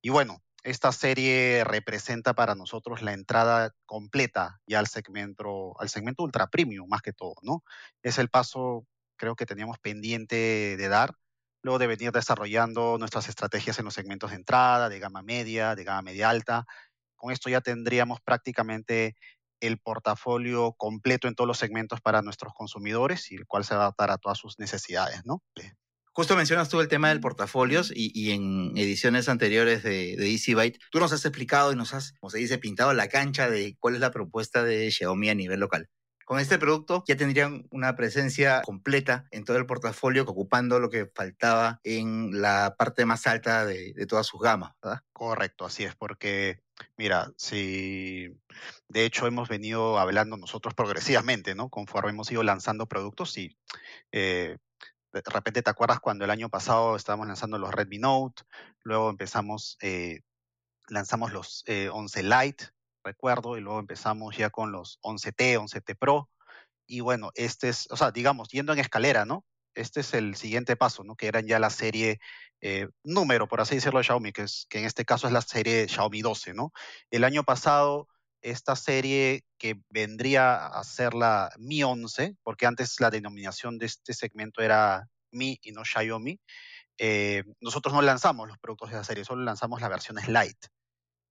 Y 0.00 0.08
bueno, 0.08 0.42
esta 0.62 0.90
serie 0.90 1.64
representa 1.64 2.32
para 2.32 2.54
nosotros 2.54 3.02
la 3.02 3.12
entrada 3.12 3.74
completa 3.84 4.58
ya 4.66 4.78
al 4.78 4.86
segmento, 4.86 5.78
al 5.78 5.90
segmento 5.90 6.22
ultra 6.22 6.46
premium 6.46 6.88
más 6.88 7.02
que 7.02 7.12
todo, 7.12 7.34
¿no? 7.42 7.62
Es 8.02 8.16
el 8.16 8.30
paso 8.30 8.86
creo 9.16 9.36
que 9.36 9.46
teníamos 9.46 9.78
pendiente 9.78 10.76
de 10.76 10.88
dar, 10.88 11.14
luego 11.62 11.78
de 11.78 11.86
venir 11.86 12.12
desarrollando 12.12 12.96
nuestras 12.98 13.28
estrategias 13.28 13.78
en 13.78 13.84
los 13.84 13.94
segmentos 13.94 14.30
de 14.30 14.36
entrada, 14.36 14.88
de 14.88 14.98
gama 14.98 15.22
media, 15.22 15.74
de 15.74 15.84
gama 15.84 16.02
media 16.02 16.28
alta. 16.28 16.64
Con 17.16 17.32
esto 17.32 17.48
ya 17.48 17.60
tendríamos 17.60 18.20
prácticamente 18.20 19.14
el 19.60 19.78
portafolio 19.78 20.72
completo 20.76 21.28
en 21.28 21.34
todos 21.34 21.46
los 21.46 21.58
segmentos 21.58 22.00
para 22.00 22.20
nuestros 22.20 22.52
consumidores 22.52 23.30
y 23.30 23.36
el 23.36 23.46
cual 23.46 23.64
se 23.64 23.76
va 23.76 23.94
a 23.96 24.18
todas 24.18 24.38
sus 24.38 24.58
necesidades, 24.58 25.24
¿no? 25.24 25.40
Justo 26.14 26.36
mencionas 26.36 26.68
tú 26.68 26.80
el 26.80 26.88
tema 26.88 27.08
del 27.08 27.20
portafolios 27.20 27.90
y, 27.94 28.10
y 28.12 28.32
en 28.32 28.76
ediciones 28.76 29.30
anteriores 29.30 29.82
de, 29.82 30.16
de 30.16 30.30
Easy 30.30 30.52
Byte, 30.52 30.78
tú 30.90 30.98
nos 30.98 31.12
has 31.12 31.24
explicado 31.24 31.72
y 31.72 31.76
nos 31.76 31.94
has, 31.94 32.12
como 32.20 32.28
se 32.30 32.38
dice, 32.38 32.58
pintado 32.58 32.92
la 32.92 33.08
cancha 33.08 33.48
de 33.48 33.76
cuál 33.78 33.94
es 33.94 34.00
la 34.00 34.10
propuesta 34.10 34.62
de 34.62 34.90
Xiaomi 34.90 35.30
a 35.30 35.34
nivel 35.34 35.60
local. 35.60 35.88
Con 36.24 36.38
este 36.38 36.58
producto 36.58 37.04
ya 37.06 37.16
tendrían 37.16 37.66
una 37.70 37.96
presencia 37.96 38.62
completa 38.62 39.26
en 39.30 39.44
todo 39.44 39.56
el 39.56 39.66
portafolio, 39.66 40.22
ocupando 40.22 40.78
lo 40.80 40.90
que 40.90 41.06
faltaba 41.06 41.80
en 41.84 42.40
la 42.40 42.74
parte 42.76 43.04
más 43.04 43.26
alta 43.26 43.64
de, 43.64 43.94
todas 44.06 44.26
sus 44.26 44.40
gamas, 44.40 44.72
¿verdad? 44.82 45.00
Correcto, 45.12 45.64
así 45.64 45.84
es, 45.84 45.94
porque 45.94 46.60
mira, 46.96 47.30
si 47.36 48.28
de 48.88 49.04
hecho 49.04 49.26
hemos 49.26 49.48
venido 49.48 49.98
hablando 49.98 50.36
nosotros 50.36 50.74
progresivamente, 50.74 51.54
¿no? 51.54 51.68
Conforme 51.68 52.10
hemos 52.10 52.30
ido 52.30 52.42
lanzando 52.42 52.86
productos 52.86 53.36
y 53.38 53.56
eh, 54.12 54.56
de 55.12 55.22
repente 55.26 55.62
te 55.62 55.70
acuerdas 55.70 56.00
cuando 56.00 56.24
el 56.24 56.30
año 56.30 56.48
pasado 56.48 56.96
estábamos 56.96 57.26
lanzando 57.26 57.58
los 57.58 57.72
Redmi 57.72 57.98
Note, 57.98 58.42
luego 58.82 59.10
empezamos, 59.10 59.76
eh, 59.82 60.20
lanzamos 60.88 61.32
los 61.32 61.64
eh, 61.66 61.88
11 61.90 62.22
Lite, 62.22 62.64
recuerdo, 63.04 63.56
y 63.56 63.60
luego 63.60 63.80
empezamos 63.80 64.36
ya 64.36 64.50
con 64.50 64.72
los 64.72 64.98
11T, 65.02 65.58
11T 65.58 65.96
Pro, 65.98 66.28
y 66.86 67.00
bueno, 67.00 67.30
este 67.34 67.68
es, 67.68 67.88
o 67.90 67.96
sea, 67.96 68.10
digamos, 68.10 68.48
yendo 68.48 68.72
en 68.72 68.78
escalera, 68.78 69.24
¿no? 69.24 69.44
Este 69.74 70.00
es 70.00 70.12
el 70.14 70.36
siguiente 70.36 70.76
paso, 70.76 71.04
¿no? 71.04 71.16
Que 71.16 71.26
eran 71.26 71.46
ya 71.46 71.58
la 71.58 71.70
serie 71.70 72.18
eh, 72.60 72.88
número, 73.02 73.48
por 73.48 73.60
así 73.60 73.76
decirlo, 73.76 73.98
de 73.98 74.04
Xiaomi, 74.04 74.32
que, 74.32 74.42
es, 74.42 74.66
que 74.68 74.78
en 74.78 74.84
este 74.84 75.04
caso 75.04 75.26
es 75.26 75.32
la 75.32 75.42
serie 75.42 75.88
Xiaomi 75.88 76.20
12, 76.20 76.54
¿no? 76.54 76.72
El 77.10 77.24
año 77.24 77.44
pasado, 77.44 78.08
esta 78.42 78.76
serie 78.76 79.44
que 79.58 79.80
vendría 79.88 80.66
a 80.66 80.84
ser 80.84 81.14
la 81.14 81.50
Mi 81.58 81.82
11, 81.82 82.36
porque 82.42 82.66
antes 82.66 83.00
la 83.00 83.10
denominación 83.10 83.78
de 83.78 83.86
este 83.86 84.12
segmento 84.14 84.62
era 84.62 85.08
Mi 85.30 85.58
y 85.62 85.72
no 85.72 85.84
Xiaomi, 85.84 86.38
eh, 86.98 87.44
nosotros 87.60 87.94
no 87.94 88.02
lanzamos 88.02 88.48
los 88.48 88.58
productos 88.58 88.90
de 88.90 88.96
la 88.96 89.04
serie, 89.04 89.24
solo 89.24 89.42
lanzamos 89.44 89.80
las 89.80 89.90
versiones 89.90 90.28
light 90.28 90.58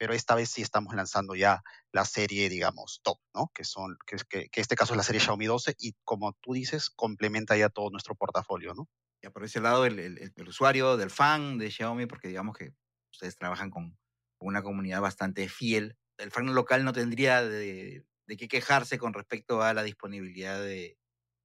pero 0.02 0.16
esta 0.16 0.34
vez 0.34 0.50
sí 0.50 0.64
estamos 0.64 0.96
lanzando 0.96 1.36
ya 1.36 1.62
la 1.92 2.06
serie, 2.06 2.50
digamos, 2.50 3.02
top, 3.04 3.20
¿no? 3.36 3.52
Que 3.54 3.64
son, 3.64 4.00
que, 4.08 4.18
que, 4.28 4.50
que 4.50 4.60
este 4.60 4.76
caso 4.76 4.94
es 4.94 4.98
la 4.98 5.04
serie 5.04 5.22
Xiaomi 5.22 5.46
12 5.46 5.76
y 5.78 5.94
como 6.04 6.34
tú 6.42 6.54
dices, 6.54 6.90
complementa 6.90 7.56
ya 7.56 7.70
todo 7.70 7.92
nuestro 7.92 8.16
portafolio, 8.16 8.74
¿no? 8.74 8.90
Ya 9.22 9.30
por 9.30 9.44
ese 9.44 9.62
lado, 9.62 9.86
el, 9.86 10.00
el, 10.00 10.34
el 10.36 10.48
usuario 10.48 10.98
del 10.98 11.12
fan 11.12 11.60
de 11.60 11.70
Xiaomi, 11.70 12.08
porque 12.08 12.30
digamos 12.30 12.58
que 12.58 12.74
ustedes 13.14 13.36
trabajan 13.36 13.70
con 13.70 13.96
una 14.40 14.64
comunidad 14.64 15.02
bastante 15.02 15.48
fiel, 15.48 15.96
el 16.18 16.32
fan 16.32 16.52
local 16.56 16.84
no 16.84 16.94
tendría 16.94 17.44
de, 17.44 18.04
de 18.26 18.38
qué 18.38 18.48
quejarse 18.48 18.98
con 18.98 19.14
respecto 19.14 19.62
a 19.62 19.76
la 19.76 19.84
disponibilidad 19.84 20.60
de, 20.60 20.98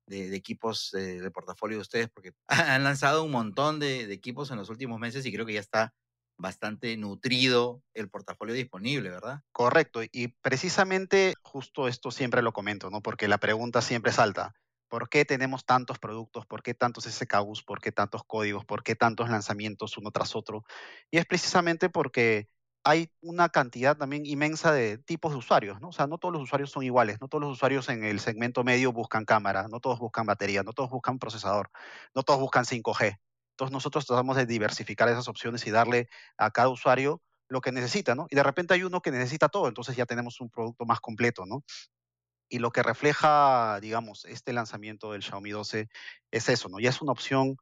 de, 0.06 0.30
de 0.30 0.36
equipos 0.36 0.92
de, 0.94 1.20
de, 1.20 1.30
portafolio 1.30 1.76
de 1.76 1.82
ustedes, 1.82 2.08
porque 2.08 2.32
han 2.48 2.84
lanzado 2.84 3.22
un 3.22 3.32
montón 3.32 3.80
de, 3.80 4.06
de, 4.06 4.14
equipos 4.14 4.50
en 4.50 4.56
los 4.56 4.70
últimos 4.70 4.98
meses 4.98 5.26
y 5.26 5.32
creo 5.34 5.44
que 5.44 5.52
ya 5.52 5.60
está 5.60 5.92
bastante 6.38 6.96
nutrido 6.96 7.82
el 7.94 8.08
portafolio 8.08 8.54
disponible, 8.54 9.10
¿verdad? 9.10 9.42
Correcto, 9.52 10.00
y 10.02 10.28
precisamente 10.28 11.34
justo 11.42 11.88
esto 11.88 12.10
siempre 12.10 12.42
lo 12.42 12.52
comento, 12.52 12.90
¿no? 12.90 13.00
Porque 13.00 13.28
la 13.28 13.38
pregunta 13.38 13.80
siempre 13.82 14.12
salta. 14.12 14.54
¿Por 14.88 15.08
qué 15.08 15.24
tenemos 15.24 15.64
tantos 15.64 15.98
productos? 15.98 16.46
¿Por 16.46 16.62
qué 16.62 16.72
tantos 16.74 17.04
SKUs? 17.04 17.64
¿Por 17.64 17.80
qué 17.80 17.90
tantos 17.90 18.22
códigos? 18.24 18.64
¿Por 18.64 18.82
qué 18.84 18.94
tantos 18.94 19.28
lanzamientos 19.28 19.98
uno 19.98 20.12
tras 20.12 20.36
otro? 20.36 20.64
Y 21.10 21.18
es 21.18 21.26
precisamente 21.26 21.88
porque 21.88 22.48
hay 22.84 23.10
una 23.20 23.48
cantidad 23.48 23.96
también 23.96 24.24
inmensa 24.26 24.72
de 24.72 24.98
tipos 24.98 25.32
de 25.32 25.38
usuarios, 25.38 25.80
¿no? 25.80 25.88
O 25.88 25.92
sea, 25.92 26.06
no 26.06 26.18
todos 26.18 26.32
los 26.32 26.42
usuarios 26.42 26.70
son 26.70 26.84
iguales, 26.84 27.20
no 27.20 27.26
todos 27.26 27.42
los 27.42 27.52
usuarios 27.52 27.88
en 27.88 28.04
el 28.04 28.20
segmento 28.20 28.62
medio 28.62 28.92
buscan 28.92 29.24
cámara, 29.24 29.66
no 29.68 29.80
todos 29.80 29.98
buscan 29.98 30.24
batería, 30.24 30.62
no 30.62 30.72
todos 30.72 30.90
buscan 30.90 31.18
procesador, 31.18 31.68
no 32.14 32.22
todos 32.22 32.38
buscan 32.38 32.64
5G. 32.64 33.18
Entonces 33.56 33.72
nosotros 33.72 34.04
tratamos 34.04 34.36
de 34.36 34.44
diversificar 34.44 35.08
esas 35.08 35.28
opciones 35.28 35.66
y 35.66 35.70
darle 35.70 36.10
a 36.36 36.50
cada 36.50 36.68
usuario 36.68 37.22
lo 37.48 37.62
que 37.62 37.72
necesita, 37.72 38.14
¿no? 38.14 38.26
Y 38.28 38.36
de 38.36 38.42
repente 38.42 38.74
hay 38.74 38.82
uno 38.82 39.00
que 39.00 39.10
necesita 39.10 39.48
todo, 39.48 39.66
entonces 39.66 39.96
ya 39.96 40.04
tenemos 40.04 40.42
un 40.42 40.50
producto 40.50 40.84
más 40.84 41.00
completo, 41.00 41.46
¿no? 41.46 41.64
Y 42.50 42.58
lo 42.58 42.70
que 42.70 42.82
refleja, 42.82 43.80
digamos, 43.80 44.26
este 44.26 44.52
lanzamiento 44.52 45.12
del 45.12 45.22
Xiaomi 45.22 45.52
12 45.52 45.88
es 46.30 46.48
eso, 46.50 46.68
¿no? 46.68 46.80
Ya 46.80 46.90
es 46.90 47.00
una 47.00 47.12
opción 47.12 47.56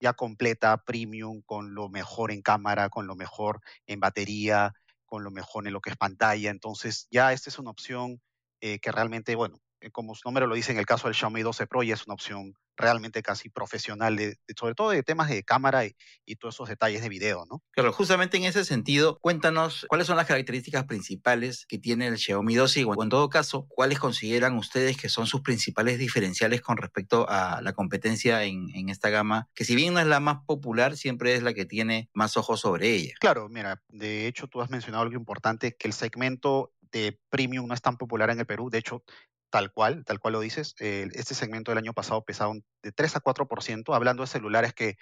ya 0.00 0.14
completa, 0.14 0.78
premium, 0.78 1.42
con 1.42 1.74
lo 1.74 1.90
mejor 1.90 2.32
en 2.32 2.40
cámara, 2.40 2.88
con 2.88 3.06
lo 3.06 3.14
mejor 3.14 3.60
en 3.86 4.00
batería, 4.00 4.72
con 5.04 5.24
lo 5.24 5.30
mejor 5.30 5.66
en 5.66 5.74
lo 5.74 5.82
que 5.82 5.90
es 5.90 5.98
pantalla. 5.98 6.50
Entonces 6.50 7.06
ya 7.10 7.34
esta 7.34 7.50
es 7.50 7.58
una 7.58 7.70
opción 7.70 8.22
eh, 8.62 8.78
que 8.78 8.90
realmente, 8.92 9.34
bueno, 9.34 9.60
como 9.90 10.14
su 10.14 10.22
nombre 10.24 10.46
lo 10.46 10.54
dice 10.54 10.72
en 10.72 10.78
el 10.78 10.86
caso 10.86 11.08
del 11.08 11.14
Xiaomi 11.14 11.42
12 11.42 11.66
Pro, 11.66 11.82
ya 11.82 11.94
es 11.94 12.06
una 12.06 12.14
opción 12.14 12.54
realmente 12.76 13.22
casi 13.22 13.48
profesional, 13.48 14.16
de, 14.16 14.28
de, 14.28 14.54
sobre 14.58 14.74
todo 14.74 14.90
de 14.90 15.02
temas 15.02 15.28
de 15.28 15.42
cámara 15.42 15.84
y, 15.84 15.94
y, 16.24 16.36
todos 16.36 16.54
esos 16.54 16.68
detalles 16.68 17.02
de 17.02 17.08
video, 17.08 17.44
¿no? 17.48 17.62
Claro, 17.72 17.92
justamente 17.92 18.36
en 18.36 18.44
ese 18.44 18.64
sentido, 18.64 19.18
cuéntanos 19.20 19.86
cuáles 19.88 20.06
son 20.06 20.16
las 20.16 20.26
características 20.26 20.84
principales 20.84 21.66
que 21.66 21.78
tiene 21.78 22.06
el 22.06 22.18
Xiaomi 22.18 22.54
12 22.54 22.80
y 22.80 22.84
o 22.84 23.02
en 23.02 23.08
todo 23.08 23.28
caso, 23.28 23.66
cuáles 23.68 23.98
consideran 23.98 24.56
ustedes 24.56 24.96
que 24.96 25.08
son 25.08 25.26
sus 25.26 25.42
principales 25.42 25.98
diferenciales 25.98 26.60
con 26.60 26.76
respecto 26.76 27.26
a 27.28 27.60
la 27.62 27.72
competencia 27.72 28.44
en, 28.44 28.68
en 28.74 28.88
esta 28.88 29.10
gama, 29.10 29.48
que 29.54 29.64
si 29.64 29.74
bien 29.74 29.94
no 29.94 30.00
es 30.00 30.06
la 30.06 30.20
más 30.20 30.38
popular, 30.46 30.96
siempre 30.96 31.34
es 31.34 31.42
la 31.42 31.54
que 31.54 31.66
tiene 31.66 32.08
más 32.12 32.36
ojos 32.36 32.60
sobre 32.60 32.94
ella. 32.94 33.14
Claro, 33.20 33.48
mira, 33.48 33.82
de 33.88 34.26
hecho 34.26 34.48
tú 34.48 34.60
has 34.60 34.70
mencionado 34.70 35.02
algo 35.02 35.16
importante, 35.16 35.76
que 35.76 35.88
el 35.88 35.94
segmento 35.94 36.72
de 36.92 37.18
premium 37.30 37.66
no 37.66 37.74
es 37.74 37.82
tan 37.82 37.96
popular 37.96 38.30
en 38.30 38.38
el 38.38 38.46
Perú. 38.46 38.70
De 38.70 38.78
hecho, 38.78 39.02
tal 39.52 39.70
cual, 39.70 40.04
tal 40.06 40.18
cual 40.18 40.32
lo 40.32 40.40
dices, 40.40 40.74
eh, 40.80 41.08
este 41.12 41.34
segmento 41.34 41.70
del 41.70 41.78
año 41.78 41.92
pasado 41.92 42.24
pesaba 42.24 42.54
de 42.82 42.90
3 42.90 43.16
a 43.16 43.20
4%, 43.20 43.94
hablando 43.94 44.22
de 44.22 44.26
celulares 44.26 44.72
que, 44.72 44.96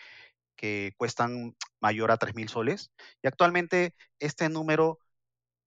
que 0.56 0.92
cuestan 0.96 1.56
mayor 1.80 2.10
a 2.10 2.16
3 2.16 2.34
mil 2.34 2.48
soles. 2.48 2.90
Y 3.22 3.28
actualmente 3.28 3.94
este 4.18 4.48
número 4.48 4.98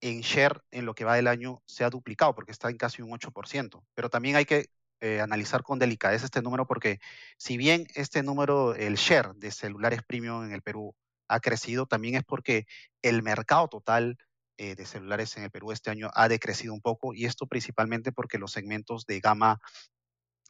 en 0.01 0.19
share 0.19 0.61
en 0.71 0.85
lo 0.85 0.95
que 0.95 1.05
va 1.05 1.15
del 1.15 1.27
año 1.27 1.63
se 1.65 1.85
ha 1.85 1.89
duplicado 1.89 2.35
porque 2.35 2.51
está 2.51 2.69
en 2.69 2.77
casi 2.77 3.01
un 3.01 3.11
8%. 3.11 3.85
Pero 3.95 4.09
también 4.09 4.35
hay 4.35 4.43
que 4.43 4.67
eh, 4.99 5.21
analizar 5.21 5.63
con 5.63 5.79
delicadeza 5.79 6.25
este 6.25 6.41
número 6.41 6.67
porque 6.67 6.99
si 7.37 7.55
bien 7.55 7.87
este 7.95 8.21
número, 8.21 8.75
el 8.75 8.95
share 8.95 9.33
de 9.35 9.51
celulares 9.51 10.01
premium 10.05 10.43
en 10.43 10.51
el 10.51 10.61
Perú 10.61 10.93
ha 11.29 11.39
crecido, 11.39 11.85
también 11.85 12.15
es 12.15 12.23
porque 12.25 12.65
el 13.01 13.23
mercado 13.23 13.69
total 13.69 14.17
eh, 14.57 14.75
de 14.75 14.85
celulares 14.85 15.35
en 15.37 15.43
el 15.43 15.51
Perú 15.51 15.71
este 15.71 15.89
año 15.89 16.09
ha 16.13 16.27
decrecido 16.27 16.73
un 16.73 16.81
poco 16.81 17.13
y 17.13 17.25
esto 17.25 17.47
principalmente 17.47 18.11
porque 18.11 18.37
los 18.37 18.51
segmentos 18.51 19.05
de 19.05 19.19
gama 19.19 19.59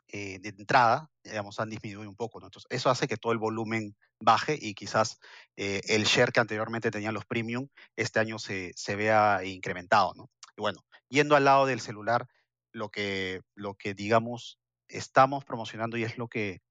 eh, 0.10 0.40
de 0.40 0.50
entrada, 0.50 1.10
digamos, 1.24 1.60
han 1.60 1.70
disminuido 1.70 2.08
un 2.10 2.16
poco. 2.16 2.40
Entonces, 2.40 2.68
eso 2.70 2.90
hace 2.90 3.08
que 3.08 3.18
todo 3.18 3.32
el 3.32 3.40
volumen 3.40 3.96
baje 4.20 4.58
y 4.62 4.76
quizás 4.76 5.20
eh, 5.58 5.82
el 5.88 6.04
share 6.04 6.32
que 6.32 6.40
anteriormente 6.40 6.92
tenían 6.92 7.14
los 7.14 7.26
premium 7.26 7.68
este 7.96 8.20
año 8.20 8.38
se, 8.38 8.74
se 8.76 8.96
vea 8.96 9.44
incrementado. 9.44 10.14
¿no? 10.16 10.30
Y 10.56 10.62
bueno, 10.62 10.86
yendo 11.10 11.36
al 11.36 11.46
lado 11.46 11.66
del 11.66 11.82
celular, 11.82 12.28
lo 12.72 12.90
que, 12.90 13.42
lo 13.56 13.74
que 13.74 13.94
digamos 13.94 14.60
estamos 14.88 15.46
promocionando 15.46 15.98
y 15.98 16.04
es 16.04 16.18
lo 16.18 16.28
que 16.28 16.62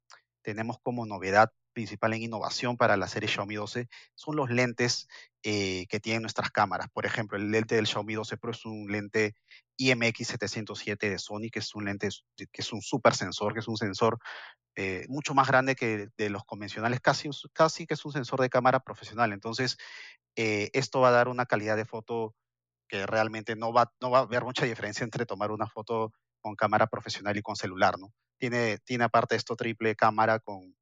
tenemos 0.42 0.76
como 0.82 1.06
novedad 1.06 1.50
principal 1.72 2.12
en 2.12 2.22
innovación 2.22 2.76
para 2.76 2.96
la 2.96 3.08
serie 3.08 3.28
Xiaomi 3.28 3.54
12 3.54 3.88
son 4.14 4.36
los 4.36 4.50
lentes 4.50 5.08
eh, 5.42 5.86
que 5.88 6.00
tienen 6.00 6.22
nuestras 6.22 6.50
cámaras. 6.50 6.88
Por 6.92 7.06
ejemplo, 7.06 7.36
el 7.36 7.50
lente 7.50 7.74
del 7.74 7.86
Xiaomi 7.86 8.14
12 8.14 8.36
Pro 8.36 8.52
es 8.52 8.64
un 8.64 8.90
lente 8.90 9.34
IMX707 9.78 10.98
de 10.98 11.18
Sony, 11.18 11.50
que 11.52 11.58
es 11.58 11.74
un 11.74 11.84
lente 11.84 12.08
que 12.36 12.62
es 12.62 12.72
un 12.72 12.82
super 12.82 13.14
sensor, 13.14 13.54
que 13.54 13.60
es 13.60 13.68
un 13.68 13.76
sensor 13.76 14.18
eh, 14.74 15.04
mucho 15.08 15.34
más 15.34 15.48
grande 15.48 15.74
que 15.74 16.08
de 16.16 16.30
los 16.30 16.44
convencionales, 16.44 17.00
casi, 17.00 17.28
casi 17.52 17.86
que 17.86 17.94
es 17.94 18.04
un 18.04 18.12
sensor 18.12 18.40
de 18.40 18.50
cámara 18.50 18.80
profesional. 18.80 19.32
Entonces, 19.32 19.76
eh, 20.36 20.70
esto 20.72 21.00
va 21.00 21.08
a 21.08 21.12
dar 21.12 21.28
una 21.28 21.46
calidad 21.46 21.76
de 21.76 21.84
foto 21.84 22.34
que 22.88 23.06
realmente 23.06 23.56
no 23.56 23.72
va, 23.72 23.92
no 24.00 24.10
va 24.10 24.18
a 24.18 24.22
haber 24.22 24.44
mucha 24.44 24.64
diferencia 24.64 25.04
entre 25.04 25.26
tomar 25.26 25.50
una 25.50 25.66
foto 25.66 26.12
con 26.40 26.54
cámara 26.56 26.86
profesional 26.86 27.36
y 27.36 27.42
con 27.42 27.56
celular, 27.56 27.98
¿no? 27.98 28.12
Tiene, 28.38 28.78
tiene 28.78 29.04
aparte 29.04 29.36
esto 29.36 29.56
triple 29.56 29.94
cámara 29.94 30.40
con 30.40 30.74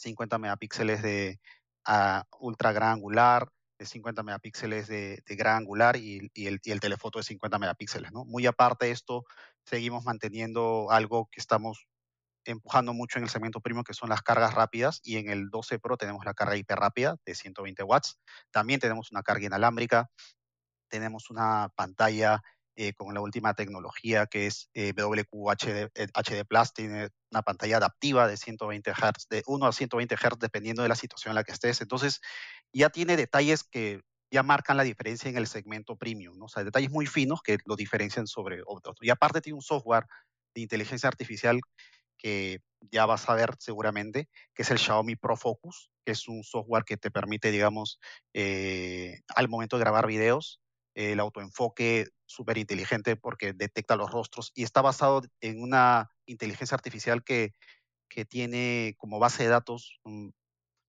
50 0.00 0.38
megapíxeles 0.38 1.02
de 1.02 1.38
uh, 1.88 2.22
ultra 2.38 2.72
gran 2.72 2.92
angular, 2.92 3.48
de 3.78 3.86
50 3.86 4.22
megapíxeles 4.22 4.88
de, 4.88 5.22
gran 5.26 5.56
angular 5.56 5.96
y, 5.96 6.30
el, 6.34 6.80
telefoto 6.80 7.18
de 7.18 7.22
50 7.24 7.58
megapíxeles. 7.58 8.12
¿no? 8.12 8.24
Muy 8.24 8.46
aparte 8.46 8.86
de 8.86 8.92
esto, 8.92 9.24
seguimos 9.64 10.04
manteniendo 10.04 10.90
algo 10.90 11.28
que 11.32 11.40
estamos 11.40 11.86
empujando 12.44 12.92
mucho 12.92 13.18
en 13.18 13.24
el 13.24 13.30
segmento 13.30 13.60
premium, 13.60 13.84
que 13.84 13.94
son 13.94 14.10
las 14.10 14.22
cargas 14.22 14.54
rápidas, 14.54 15.00
y 15.02 15.16
en 15.16 15.30
el 15.30 15.50
12 15.50 15.78
Pro 15.78 15.96
tenemos 15.96 16.24
la 16.24 16.34
carga 16.34 16.56
hiper 16.56 16.78
rápida 16.78 17.16
de 17.24 17.34
120 17.34 17.82
watts. 17.82 18.18
También 18.50 18.80
tenemos 18.80 19.10
una 19.12 19.22
carga 19.22 19.46
inalámbrica, 19.46 20.10
tenemos 20.88 21.30
una 21.30 21.70
pantalla 21.74 22.42
eh, 22.82 22.94
con 22.94 23.12
la 23.12 23.20
última 23.20 23.52
tecnología 23.52 24.24
que 24.24 24.46
es 24.46 24.70
eh, 24.72 24.94
WQHD 24.96 25.90
HD 26.14 26.46
Plus, 26.48 26.72
tiene 26.72 27.10
una 27.30 27.42
pantalla 27.42 27.76
adaptiva 27.76 28.26
de 28.26 28.38
120 28.38 28.90
Hz, 28.92 29.28
de 29.28 29.42
1 29.44 29.66
a 29.66 29.70
120 29.70 30.16
Hz 30.16 30.38
dependiendo 30.38 30.82
de 30.82 30.88
la 30.88 30.94
situación 30.94 31.32
en 31.32 31.34
la 31.34 31.44
que 31.44 31.52
estés. 31.52 31.82
Entonces, 31.82 32.22
ya 32.72 32.88
tiene 32.88 33.18
detalles 33.18 33.64
que 33.64 34.00
ya 34.30 34.42
marcan 34.42 34.78
la 34.78 34.82
diferencia 34.82 35.28
en 35.28 35.36
el 35.36 35.46
segmento 35.46 35.96
premium, 35.96 36.38
¿no? 36.38 36.46
o 36.46 36.48
sea, 36.48 36.64
detalles 36.64 36.90
muy 36.90 37.04
finos 37.04 37.42
que 37.42 37.58
lo 37.66 37.76
diferencian 37.76 38.26
sobre 38.26 38.62
otros. 38.64 38.96
Y 39.02 39.10
aparte 39.10 39.42
tiene 39.42 39.56
un 39.56 39.62
software 39.62 40.06
de 40.54 40.62
inteligencia 40.62 41.10
artificial 41.10 41.60
que 42.16 42.60
ya 42.90 43.04
vas 43.04 43.28
a 43.28 43.34
ver 43.34 43.56
seguramente, 43.58 44.30
que 44.54 44.62
es 44.62 44.70
el 44.70 44.78
Xiaomi 44.78 45.16
Pro 45.16 45.36
Focus, 45.36 45.90
que 46.02 46.12
es 46.12 46.28
un 46.28 46.44
software 46.44 46.84
que 46.84 46.96
te 46.96 47.10
permite, 47.10 47.50
digamos, 47.50 48.00
eh, 48.32 49.20
al 49.36 49.50
momento 49.50 49.76
de 49.76 49.80
grabar 49.80 50.06
videos, 50.06 50.62
el 50.94 51.20
autoenfoque 51.20 52.08
súper 52.26 52.58
inteligente 52.58 53.16
porque 53.16 53.52
detecta 53.52 53.96
los 53.96 54.10
rostros 54.10 54.52
y 54.54 54.62
está 54.62 54.82
basado 54.82 55.22
en 55.40 55.62
una 55.62 56.10
inteligencia 56.26 56.74
artificial 56.74 57.24
que, 57.24 57.54
que 58.08 58.24
tiene 58.24 58.94
como 58.98 59.18
base 59.18 59.44
de 59.44 59.48
datos 59.48 60.00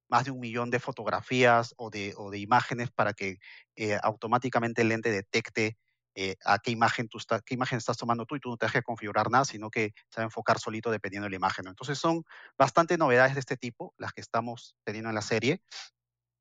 más 0.09 0.25
de 0.25 0.31
un 0.31 0.39
millón 0.39 0.69
de 0.69 0.79
fotografías 0.79 1.73
o 1.77 1.89
de, 1.89 2.13
o 2.17 2.29
de 2.29 2.39
imágenes 2.39 2.91
para 2.91 3.13
que 3.13 3.39
eh, 3.75 3.97
automáticamente 4.03 4.81
el 4.81 4.89
lente 4.89 5.09
detecte 5.09 5.77
eh, 6.15 6.35
a 6.43 6.59
qué 6.59 6.71
imagen, 6.71 7.07
tú 7.07 7.19
qué 7.45 7.53
imagen 7.53 7.77
estás 7.77 7.95
tomando 7.95 8.25
tú 8.25 8.35
y 8.35 8.41
tú 8.41 8.49
no 8.49 8.57
te 8.57 8.65
dejes 8.65 8.83
configurar 8.83 9.31
nada, 9.31 9.45
sino 9.45 9.69
que 9.69 9.93
se 10.09 10.19
va 10.19 10.23
a 10.23 10.25
enfocar 10.25 10.59
solito 10.59 10.91
dependiendo 10.91 11.25
de 11.25 11.29
la 11.29 11.37
imagen. 11.37 11.67
Entonces 11.67 11.97
son 11.97 12.25
bastante 12.57 12.97
novedades 12.97 13.33
de 13.33 13.39
este 13.39 13.55
tipo 13.55 13.93
las 13.97 14.11
que 14.11 14.19
estamos 14.19 14.75
teniendo 14.83 15.09
en 15.09 15.15
la 15.15 15.21
serie 15.21 15.61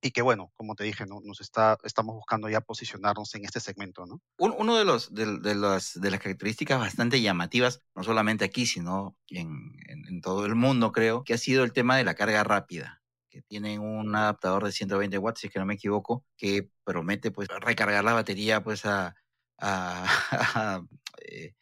y 0.02 0.10
que 0.12 0.22
bueno, 0.22 0.52
como 0.54 0.74
te 0.74 0.84
dije, 0.84 1.06
¿no? 1.06 1.20
nos 1.22 1.40
está, 1.40 1.78
estamos 1.84 2.14
buscando 2.14 2.48
ya 2.48 2.60
posicionarnos 2.60 3.34
en 3.34 3.44
este 3.44 3.60
segmento. 3.60 4.06
¿no? 4.06 4.20
Uno 4.38 4.76
de, 4.76 4.84
los, 4.84 5.12
de, 5.14 5.38
de, 5.38 5.54
las, 5.54 6.00
de 6.00 6.10
las 6.10 6.20
características 6.20 6.78
bastante 6.78 7.20
llamativas, 7.20 7.82
no 7.94 8.02
solamente 8.02 8.44
aquí, 8.44 8.66
sino 8.66 9.16
en, 9.28 9.76
en, 9.86 10.20
todo 10.20 10.46
el 10.46 10.54
mundo, 10.54 10.92
creo, 10.92 11.24
que 11.24 11.34
ha 11.34 11.38
sido 11.38 11.64
el 11.64 11.72
tema 11.72 11.96
de 11.96 12.04
la 12.04 12.14
carga 12.14 12.44
rápida 12.44 13.02
que 13.28 13.42
tienen 13.42 13.80
un 13.80 14.14
adaptador 14.16 14.64
de 14.64 14.72
120 14.72 15.16
watts, 15.18 15.40
si 15.40 15.46
es 15.46 15.52
que 15.52 15.60
no 15.60 15.66
me 15.66 15.74
equivoco, 15.74 16.24
que 16.36 16.68
promete 16.82 17.30
pues 17.30 17.48
recargar 17.60 18.02
la 18.02 18.12
batería 18.12 18.62
pues 18.62 18.84
a, 18.84 19.14
a, 19.58 20.04
eh, 21.18 21.54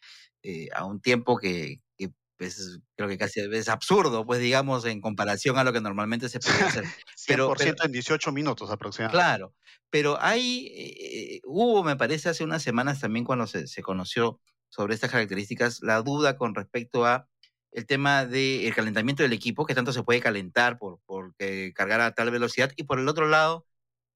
eh, 0.42 0.68
a 0.74 0.86
un 0.86 1.00
tiempo 1.00 1.36
que 1.36 1.82
pues, 2.38 2.78
creo 2.96 3.08
que 3.08 3.18
casi 3.18 3.40
es 3.40 3.68
absurdo, 3.68 4.24
pues 4.24 4.40
digamos, 4.40 4.84
en 4.84 5.00
comparación 5.00 5.58
a 5.58 5.64
lo 5.64 5.72
que 5.72 5.80
normalmente 5.80 6.28
se 6.28 6.38
puede 6.38 6.62
hacer. 6.62 6.84
100% 6.84 6.94
pero, 7.26 7.52
pero, 7.56 7.74
en 7.84 7.92
18 7.92 8.32
minutos 8.32 8.70
aproximadamente. 8.70 9.22
Claro, 9.22 9.54
pero 9.90 10.16
hay, 10.20 10.68
eh, 10.74 11.40
hubo, 11.44 11.82
me 11.82 11.96
parece, 11.96 12.28
hace 12.28 12.44
unas 12.44 12.62
semanas 12.62 13.00
también 13.00 13.24
cuando 13.24 13.46
se, 13.46 13.66
se 13.66 13.82
conoció 13.82 14.40
sobre 14.68 14.94
estas 14.94 15.10
características, 15.10 15.80
la 15.82 16.00
duda 16.02 16.36
con 16.36 16.54
respecto 16.54 17.04
a 17.04 17.28
el 17.72 17.86
tema 17.86 18.24
del 18.24 18.74
calentamiento 18.74 19.22
del 19.22 19.32
equipo, 19.32 19.66
que 19.66 19.74
tanto 19.74 19.92
se 19.92 20.02
puede 20.02 20.20
calentar 20.20 20.78
por, 20.78 21.00
por 21.06 21.34
cargar 21.74 22.00
a 22.00 22.12
tal 22.12 22.30
velocidad, 22.30 22.72
y 22.76 22.84
por 22.84 22.98
el 22.98 23.08
otro 23.08 23.28
lado, 23.28 23.66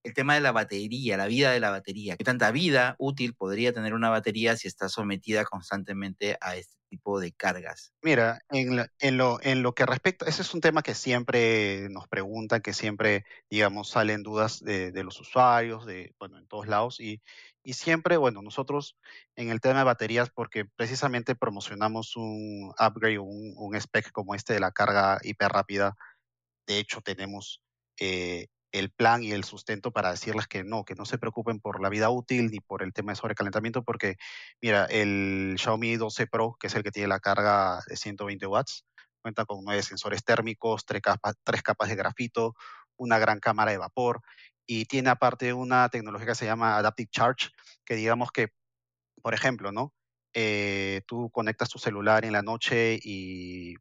el 0.02 0.14
tema 0.14 0.34
de 0.34 0.40
la 0.40 0.52
batería, 0.52 1.16
la 1.16 1.26
vida 1.26 1.52
de 1.52 1.60
la 1.60 1.70
batería. 1.70 2.16
¿Qué 2.16 2.24
tanta 2.24 2.50
vida 2.50 2.96
útil 2.98 3.34
podría 3.34 3.72
tener 3.72 3.94
una 3.94 4.10
batería 4.10 4.56
si 4.56 4.68
está 4.68 4.88
sometida 4.88 5.44
constantemente 5.44 6.36
a 6.40 6.56
este 6.56 6.76
tipo 6.88 7.20
de 7.20 7.32
cargas? 7.32 7.92
Mira, 8.02 8.40
en, 8.50 8.76
la, 8.76 8.88
en, 8.98 9.16
lo, 9.16 9.38
en 9.42 9.62
lo 9.62 9.74
que 9.74 9.86
respecta, 9.86 10.26
ese 10.26 10.42
es 10.42 10.54
un 10.54 10.60
tema 10.60 10.82
que 10.82 10.94
siempre 10.94 11.88
nos 11.90 12.08
preguntan, 12.08 12.62
que 12.62 12.72
siempre, 12.72 13.24
digamos, 13.48 13.90
salen 13.90 14.22
dudas 14.22 14.60
de, 14.60 14.92
los 15.04 15.20
usuarios, 15.20 15.86
de, 15.86 16.14
bueno, 16.18 16.38
en 16.38 16.46
todos 16.46 16.66
lados, 16.66 17.00
y, 17.00 17.20
siempre, 17.64 18.16
bueno, 18.16 18.42
nosotros 18.42 18.96
en 19.36 19.50
el 19.50 19.60
tema 19.60 19.78
de 19.78 19.84
baterías, 19.84 20.30
porque 20.30 20.64
precisamente 20.64 21.36
promocionamos 21.36 22.16
un 22.16 22.74
upgrade, 22.78 23.20
un, 23.20 23.54
un 23.56 23.76
spec 23.76 24.10
como 24.10 24.34
este 24.34 24.54
de 24.54 24.60
la 24.60 24.72
carga 24.72 25.20
hiper 25.22 25.52
rápida, 25.52 25.94
de 26.66 26.78
hecho 26.78 27.00
tenemos 27.00 27.62
eh, 28.00 28.48
el 28.72 28.90
plan 28.90 29.22
y 29.22 29.32
el 29.32 29.44
sustento 29.44 29.92
para 29.92 30.10
decirles 30.10 30.46
que 30.48 30.64
no, 30.64 30.84
que 30.84 30.94
no 30.94 31.04
se 31.04 31.18
preocupen 31.18 31.60
por 31.60 31.80
la 31.80 31.90
vida 31.90 32.10
útil 32.10 32.50
ni 32.50 32.60
por 32.60 32.82
el 32.82 32.92
tema 32.92 33.12
de 33.12 33.16
sobrecalentamiento, 33.16 33.84
porque 33.84 34.16
mira, 34.60 34.86
el 34.86 35.56
Xiaomi 35.58 35.96
12 35.96 36.26
Pro, 36.26 36.56
que 36.58 36.66
es 36.66 36.74
el 36.74 36.82
que 36.82 36.90
tiene 36.90 37.08
la 37.08 37.20
carga 37.20 37.80
de 37.86 37.96
120 37.96 38.46
watts, 38.46 38.84
cuenta 39.22 39.44
con 39.44 39.64
nueve 39.64 39.82
sensores 39.82 40.24
térmicos, 40.24 40.84
tres 40.84 41.02
capas, 41.02 41.88
de 41.88 41.96
grafito, 41.96 42.54
una 42.96 43.18
gran 43.18 43.40
cámara 43.40 43.70
de 43.70 43.78
vapor 43.78 44.20
y 44.66 44.84
tiene 44.86 45.10
aparte 45.10 45.52
una 45.52 45.88
tecnología 45.88 46.28
que 46.28 46.34
se 46.34 46.46
llama 46.46 46.76
Adaptive 46.76 47.10
Charge, 47.10 47.50
que 47.84 47.94
digamos 47.94 48.30
que, 48.32 48.48
por 49.22 49.34
ejemplo, 49.34 49.72
¿no? 49.72 49.92
Eh, 50.34 51.02
tú 51.06 51.30
conectas 51.30 51.68
tu 51.68 51.78
celular 51.78 52.24
en 52.24 52.32
la 52.32 52.42
noche 52.42 52.98
y, 53.02 53.76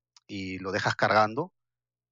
lo 0.59 0.71
dejas 0.71 0.95
cargando 0.95 1.51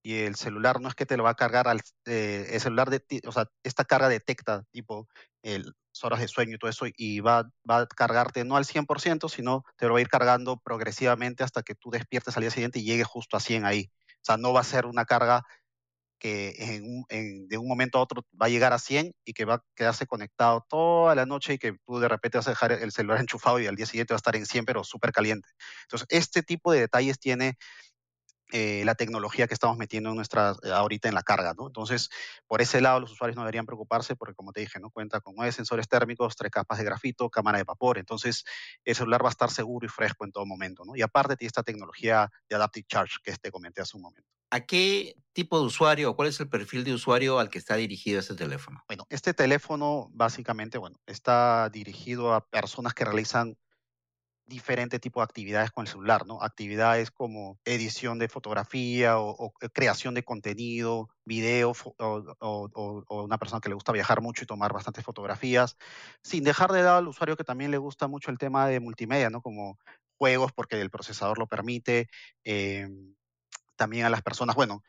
y 0.02 0.20
el 0.20 0.36
celular 0.36 0.80
no 0.80 0.88
es 0.88 0.96
que 0.96 1.06
te 1.06 1.18
lo 1.18 1.24
va 1.24 1.32
a 1.32 1.36
cargar 1.36 1.68
al 1.68 1.82
eh, 2.06 2.48
el 2.52 2.62
celular 2.62 2.90
de 2.90 3.04
o 3.26 3.32
sea 3.32 3.46
esta 3.64 3.86
carga 3.86 4.10
detecta 4.10 4.64
tipo 4.72 5.08
el 5.44 5.74
horas 6.02 6.22
de 6.22 6.30
sueño 6.30 6.56
y 6.56 6.58
todo 6.58 6.70
eso 6.70 6.86
y 6.96 7.20
va, 7.20 7.50
va 7.70 7.80
a 7.80 7.88
cargarte 7.88 8.46
no 8.46 8.56
al 8.56 8.64
100% 8.64 9.28
sino 9.28 9.64
te 9.76 9.86
lo 9.86 9.94
va 9.94 10.00
a 10.00 10.02
ir 10.02 10.08
cargando 10.08 10.58
progresivamente 10.58 11.44
hasta 11.44 11.62
que 11.62 11.76
tú 11.76 11.90
despiertes 11.90 12.38
al 12.38 12.42
día 12.42 12.52
siguiente 12.52 12.80
y 12.80 12.86
llegue 12.86 13.04
justo 13.04 13.36
a 13.36 13.42
100 13.42 13.66
ahí 13.66 13.92
o 13.92 14.24
sea 14.24 14.38
no 14.38 14.54
va 14.54 14.62
a 14.62 14.64
ser 14.64 14.86
una 14.86 15.04
carga 15.04 15.44
que 16.20 16.54
en, 16.58 17.06
en, 17.10 17.48
de 17.48 17.58
un 17.58 17.68
momento 17.68 17.98
a 17.98 18.02
otro 18.02 18.24
va 18.40 18.48
a 18.48 18.50
llegar 18.50 18.74
a 18.74 18.80
100 18.80 19.14
y 19.26 19.34
que 19.34 19.46
va 19.46 19.56
a 19.56 19.64
quedarse 19.76 20.06
conectado 20.06 20.66
toda 20.70 21.16
la 21.16 21.26
noche 21.26 21.54
y 21.54 21.58
que 21.58 21.78
tú 21.86 22.00
de 22.00 22.10
repente 22.10 22.38
vas 22.38 22.48
a 22.48 22.52
dejar 22.52 22.74
el 22.74 22.92
celular 22.92 23.20
enchufado 23.22 23.60
y 23.60 23.68
al 23.68 23.76
día 23.76 23.86
siguiente 23.86 24.14
va 24.14 24.18
a 24.18 24.20
estar 24.20 24.36
en 24.36 24.46
100 24.46 24.66
pero 24.66 24.84
súper 24.84 25.12
caliente. 25.12 25.48
Entonces, 25.84 26.08
este 26.10 26.44
tipo 26.44 26.72
de 26.72 26.82
detalles 26.82 27.20
tiene 27.20 27.58
eh, 28.52 28.84
la 28.86 28.96
tecnología 28.96 29.48
que 29.48 29.54
estamos 29.54 29.78
metiendo 29.78 30.10
en 30.10 30.16
nuestra, 30.16 30.56
eh, 30.64 30.72
ahorita 30.72 31.08
en 31.08 31.16
la 31.16 31.24
carga, 31.24 31.54
¿no? 31.58 31.68
Entonces, 31.68 32.10
por 32.48 32.62
ese 32.62 32.82
lado, 32.82 33.00
los 33.00 33.12
usuarios 33.12 33.36
no 33.36 33.44
deberían 33.44 33.66
preocuparse 33.66 34.16
porque, 34.16 34.34
como 34.34 34.52
te 34.52 34.62
dije, 34.62 34.80
¿no? 34.80 34.90
Cuenta 34.90 35.20
con 35.22 35.36
nueve 35.36 35.52
sensores 35.52 35.88
térmicos, 35.88 36.36
tres 36.36 36.52
capas 36.52 36.80
de 36.80 36.86
grafito, 36.86 37.30
cámara 37.30 37.60
de 37.60 37.64
vapor. 37.64 37.98
Entonces, 37.98 38.46
el 38.84 38.96
celular 38.96 39.24
va 39.24 39.30
a 39.30 39.32
estar 39.32 39.52
seguro 39.52 39.86
y 39.86 39.90
fresco 39.90 40.26
en 40.26 40.32
todo 40.32 40.46
momento, 40.46 40.84
¿no? 40.86 40.96
Y 40.96 41.02
aparte 41.02 41.36
tiene 41.36 41.48
esta 41.48 41.64
tecnología 41.64 42.32
de 42.50 42.56
Adaptive 42.56 42.88
Charge 42.88 43.18
que 43.24 43.36
te 43.36 43.52
comenté 43.52 43.82
hace 43.82 43.98
un 43.98 44.04
momento. 44.04 44.28
¿A 44.52 44.62
qué 44.62 45.16
tipo 45.34 45.60
de 45.60 45.66
usuario 45.66 46.10
o 46.10 46.16
cuál 46.16 46.28
es 46.28 46.40
el 46.40 46.50
perfil 46.50 46.84
de 46.84 46.94
usuario 46.94 47.38
al 47.38 47.50
que 47.50 47.60
está 47.60 47.76
dirigido 47.76 48.20
este 48.20 48.34
teléfono? 48.34 48.84
Bueno, 48.88 49.06
este 49.10 49.36
teléfono 49.36 50.10
básicamente, 50.12 50.80
bueno, 50.80 51.00
está 51.06 51.70
dirigido 51.70 52.34
a 52.34 52.48
personas 52.48 52.96
que 52.96 53.06
realizan 53.06 53.58
diferente 54.50 55.00
tipo 55.00 55.22
de 55.22 55.26
actividades 55.26 55.72
con 55.72 55.86
el 55.86 55.88
celular, 55.88 56.26
¿no? 56.26 56.42
Actividades 56.42 57.12
como 57.12 57.58
edición 57.64 58.20
de 58.20 58.28
fotografía 58.28 59.20
o, 59.20 59.30
o 59.30 59.54
creación 59.72 60.16
de 60.16 60.24
contenido, 60.24 61.10
video, 61.24 61.74
o, 61.98 63.24
una 63.24 63.38
persona 63.38 63.62
que 63.62 63.70
le 63.70 63.76
gusta 63.76 63.94
viajar 63.94 64.22
mucho 64.22 64.44
y 64.44 64.48
tomar 64.48 64.74
bastantes 64.74 65.06
fotografías, 65.06 65.78
sin 66.24 66.44
dejar 66.44 66.72
de 66.72 66.84
lado 66.84 66.98
al 66.98 67.08
usuario 67.08 67.38
que 67.38 67.44
también 67.46 67.72
le 67.72 67.78
gusta 67.78 68.08
mucho 68.08 68.32
el 68.32 68.38
tema 68.38 68.68
de 68.68 68.82
multimedia, 68.82 69.30
¿no? 69.30 69.42
Como 69.42 69.78
juegos 70.18 70.52
porque 70.52 70.82
el 70.82 70.90
procesador 70.90 71.38
lo 71.38 71.48
permite, 71.48 72.10
eh, 72.44 72.90
también 73.80 74.06
a 74.06 74.10
las 74.10 74.22
personas, 74.22 74.58
bueno, 74.58 74.84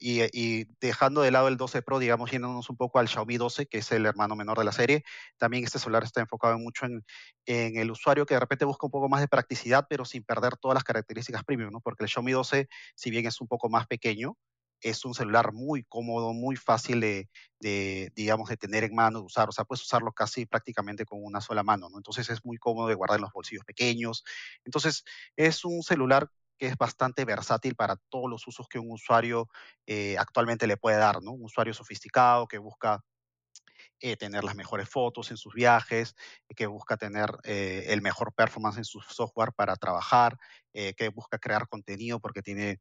y, 0.00 0.64
dejando 0.80 1.22
de 1.22 1.30
lado 1.30 1.46
el 1.46 1.56
12 1.56 1.82
Pro, 1.82 2.00
digamos, 2.00 2.32
yéndonos 2.32 2.68
un 2.68 2.76
poco 2.76 2.98
al 2.98 3.08
Xiaomi 3.08 3.36
12, 3.36 3.66
que 3.66 3.78
es 3.78 3.92
el 3.92 4.06
hermano 4.06 4.34
menor 4.34 4.58
de 4.58 4.64
la 4.64 4.72
serie, 4.72 5.04
también 5.36 5.62
este 5.62 5.78
celular 5.78 6.02
está 6.02 6.20
enfocado 6.20 6.58
mucho 6.58 6.86
en, 6.86 7.04
en, 7.46 7.76
el 7.76 7.92
usuario 7.92 8.26
que 8.26 8.34
de 8.34 8.40
repente 8.40 8.64
busca 8.64 8.86
un 8.86 8.90
poco 8.90 9.08
más 9.08 9.20
de 9.20 9.28
practicidad, 9.28 9.86
pero 9.88 10.04
sin 10.04 10.24
perder 10.24 10.56
todas 10.56 10.74
las 10.74 10.82
características 10.82 11.44
premium, 11.44 11.70
¿no? 11.70 11.80
Porque 11.80 12.02
el 12.02 12.10
Xiaomi 12.10 12.32
12, 12.32 12.68
si 12.96 13.10
bien 13.12 13.24
es 13.24 13.40
un 13.40 13.46
poco 13.46 13.68
más 13.68 13.86
pequeño, 13.86 14.36
es 14.80 15.04
un 15.04 15.14
celular 15.14 15.52
muy 15.52 15.84
cómodo, 15.84 16.32
muy 16.32 16.56
fácil 16.56 17.00
de, 17.00 17.28
de, 17.60 18.10
digamos, 18.16 18.48
de 18.48 18.56
tener 18.56 18.82
en 18.82 18.96
mano, 18.96 19.20
de 19.20 19.26
usar. 19.26 19.48
O 19.48 19.52
sea, 19.52 19.64
puedes 19.64 19.82
usarlo 19.82 20.10
casi 20.10 20.44
prácticamente 20.44 21.04
con 21.04 21.22
una 21.22 21.40
sola 21.40 21.62
mano, 21.62 21.88
¿no? 21.88 21.98
Entonces 21.98 22.28
es 22.30 22.44
muy 22.44 22.58
cómodo 22.58 22.88
de 22.88 22.94
guardar 22.94 23.18
en 23.18 23.22
los 23.22 23.32
bolsillos 23.32 23.64
pequeños. 23.64 24.24
Entonces 24.64 25.04
es 25.36 25.64
un 25.64 25.84
celular 25.84 26.28
que 26.58 26.66
es 26.66 26.76
bastante 26.76 27.24
versátil 27.24 27.74
para 27.74 27.96
todos 28.08 28.28
los 28.28 28.46
usos 28.46 28.68
que 28.68 28.78
un 28.78 28.90
usuario 28.90 29.48
eh, 29.86 30.16
actualmente 30.18 30.66
le 30.66 30.76
puede 30.76 30.98
dar, 30.98 31.22
¿no? 31.22 31.32
Un 31.32 31.44
usuario 31.44 31.72
sofisticado 31.72 32.46
que 32.46 32.58
busca 32.58 33.04
eh, 34.00 34.16
tener 34.16 34.44
las 34.44 34.56
mejores 34.56 34.88
fotos 34.88 35.30
en 35.30 35.36
sus 35.36 35.54
viajes, 35.54 36.14
que 36.54 36.66
busca 36.66 36.96
tener 36.96 37.30
eh, 37.44 37.86
el 37.88 38.02
mejor 38.02 38.32
performance 38.34 38.78
en 38.78 38.84
su 38.84 39.00
software 39.00 39.52
para 39.54 39.76
trabajar, 39.76 40.36
que 40.96 41.08
busca 41.08 41.40
crear 41.40 41.66
contenido 41.66 42.20
porque 42.20 42.40
tiene 42.40 42.78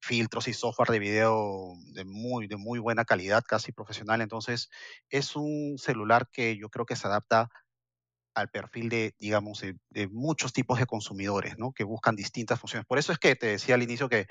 filtros 0.00 0.48
y 0.48 0.54
software 0.54 0.88
de 0.88 0.98
video 0.98 1.74
de 1.92 2.06
muy, 2.06 2.46
de 2.46 2.56
muy 2.56 2.78
buena 2.78 3.04
calidad, 3.04 3.44
casi 3.46 3.72
profesional. 3.72 4.22
Entonces, 4.22 4.70
es 5.10 5.36
un 5.36 5.76
celular 5.76 6.30
que 6.32 6.56
yo 6.56 6.70
creo 6.70 6.86
que 6.86 6.96
se 6.96 7.06
adapta 7.06 7.50
al 8.34 8.48
perfil 8.50 8.88
de, 8.88 9.14
digamos, 9.18 9.60
de, 9.60 10.08
muchos 10.08 10.52
tipos 10.52 10.78
de 10.78 10.86
consumidores, 10.86 11.58
¿no? 11.58 11.72
Que 11.72 11.84
buscan 11.84 12.16
distintas 12.16 12.58
funciones. 12.58 12.86
Por 12.86 12.98
eso 12.98 13.12
es 13.12 13.18
que 13.18 13.36
te 13.36 13.46
decía 13.46 13.74
al 13.74 13.82
inicio 13.82 14.08
que 14.08 14.26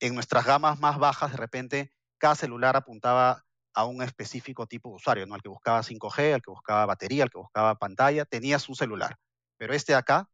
en 0.00 0.14
nuestras 0.14 0.44
gamas 0.46 0.78
más 0.80 0.98
bajas, 0.98 1.32
de 1.32 1.36
repente, 1.36 1.92
cada 2.18 2.34
celular 2.34 2.76
apuntaba 2.76 3.44
a 3.74 3.84
un 3.84 4.02
específico 4.02 4.66
tipo 4.66 4.90
de 4.90 4.96
usuario, 4.96 5.26
¿no? 5.26 5.34
Al 5.34 5.42
que 5.42 5.48
buscaba 5.48 5.82
5G, 5.82 6.34
al 6.34 6.42
que 6.42 6.50
buscaba 6.50 6.86
batería, 6.86 7.24
al 7.24 7.30
que 7.30 7.38
buscaba 7.38 7.74
pantalla, 7.76 8.24
tenías 8.24 8.68
un 8.68 8.74
celular. 8.74 9.16
Pero 9.56 9.74
este 9.74 9.92
de 9.92 9.98
acá 9.98 10.28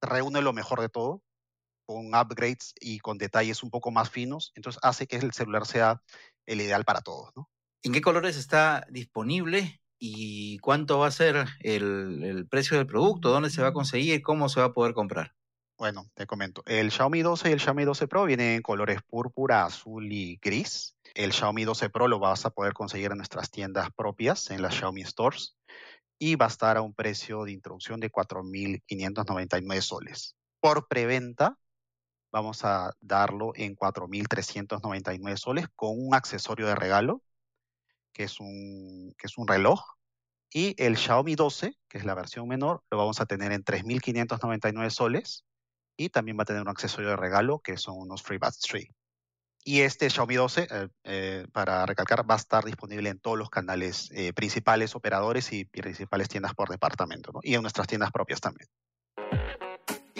reúne 0.00 0.40
lo 0.40 0.52
mejor 0.52 0.80
de 0.80 0.88
todo, 0.88 1.22
con 1.86 2.14
upgrades 2.14 2.74
y 2.80 2.98
con 2.98 3.16
detalles 3.16 3.62
un 3.62 3.70
poco 3.70 3.90
más 3.90 4.10
finos, 4.10 4.52
entonces 4.54 4.80
hace 4.82 5.06
que 5.06 5.16
el 5.16 5.32
celular 5.32 5.66
sea 5.66 6.02
el 6.44 6.60
ideal 6.60 6.84
para 6.84 7.00
todos. 7.00 7.32
¿En 7.82 7.92
qué 7.92 8.00
colores 8.00 8.36
está 8.36 8.84
disponible 8.90 9.80
y 9.98 10.58
cuánto 10.58 10.98
va 10.98 11.08
a 11.08 11.10
ser 11.10 11.46
el, 11.60 12.22
el 12.24 12.46
precio 12.48 12.76
del 12.76 12.86
producto? 12.86 13.30
¿Dónde 13.30 13.50
se 13.50 13.62
va 13.62 13.68
a 13.68 13.72
conseguir? 13.72 14.22
¿Cómo 14.22 14.48
se 14.48 14.60
va 14.60 14.66
a 14.66 14.72
poder 14.72 14.94
comprar? 14.94 15.34
Bueno, 15.78 16.10
te 16.14 16.26
comento. 16.26 16.62
El 16.64 16.90
Xiaomi 16.90 17.20
12 17.20 17.50
y 17.50 17.52
el 17.52 17.60
Xiaomi 17.60 17.84
12 17.84 18.08
Pro 18.08 18.24
vienen 18.24 18.56
en 18.56 18.62
colores 18.62 19.02
púrpura, 19.02 19.66
azul 19.66 20.10
y 20.10 20.38
gris. 20.40 20.96
El 21.14 21.32
Xiaomi 21.32 21.64
12 21.64 21.90
Pro 21.90 22.08
lo 22.08 22.18
vas 22.18 22.46
a 22.46 22.50
poder 22.50 22.72
conseguir 22.72 23.10
en 23.10 23.18
nuestras 23.18 23.50
tiendas 23.50 23.90
propias, 23.94 24.50
en 24.50 24.62
las 24.62 24.74
Xiaomi 24.74 25.04
Stores, 25.04 25.56
y 26.18 26.36
va 26.36 26.46
a 26.46 26.48
estar 26.48 26.78
a 26.78 26.82
un 26.82 26.94
precio 26.94 27.44
de 27.44 27.52
introducción 27.52 28.00
de 28.00 28.10
4.599 28.10 29.82
soles. 29.82 30.34
Por 30.60 30.88
preventa, 30.88 31.58
vamos 32.32 32.64
a 32.64 32.94
darlo 33.00 33.52
en 33.54 33.76
4.399 33.76 35.36
soles 35.36 35.66
con 35.76 35.90
un 35.98 36.14
accesorio 36.14 36.66
de 36.66 36.74
regalo, 36.74 37.22
que 38.16 38.24
es 38.24 38.40
un, 38.40 39.14
que 39.18 39.26
es 39.26 39.36
un 39.36 39.46
reloj. 39.46 39.82
Y 40.50 40.74
el 40.82 40.96
Xiaomi 40.96 41.34
12, 41.34 41.74
que 41.86 41.98
es 41.98 42.04
la 42.06 42.14
versión 42.14 42.48
menor, 42.48 42.82
lo 42.90 42.96
vamos 42.96 43.20
a 43.20 43.26
tener 43.26 43.52
en 43.52 43.62
3.599 43.62 44.88
soles 44.88 45.44
y 45.98 46.08
también 46.08 46.38
va 46.38 46.42
a 46.42 46.46
tener 46.46 46.62
un 46.62 46.68
accesorio 46.68 47.10
de 47.10 47.16
regalo 47.16 47.58
que 47.58 47.76
son 47.76 47.98
unos 47.98 48.22
FreeBuds 48.22 48.60
3. 48.60 48.88
Y 49.64 49.80
este 49.80 50.08
Xiaomi 50.08 50.36
12, 50.36 50.68
eh, 50.70 50.88
eh, 51.04 51.46
para 51.52 51.84
recalcar, 51.84 52.28
va 52.28 52.34
a 52.34 52.38
estar 52.38 52.64
disponible 52.64 53.10
en 53.10 53.18
todos 53.18 53.36
los 53.36 53.50
canales 53.50 54.10
eh, 54.12 54.32
principales, 54.32 54.94
operadores 54.94 55.52
y 55.52 55.66
principales 55.66 56.30
tiendas 56.30 56.54
por 56.54 56.70
departamento, 56.70 57.32
¿no? 57.32 57.40
y 57.42 57.54
en 57.54 57.62
nuestras 57.62 57.86
tiendas 57.86 58.12
propias 58.12 58.40
también. 58.40 58.68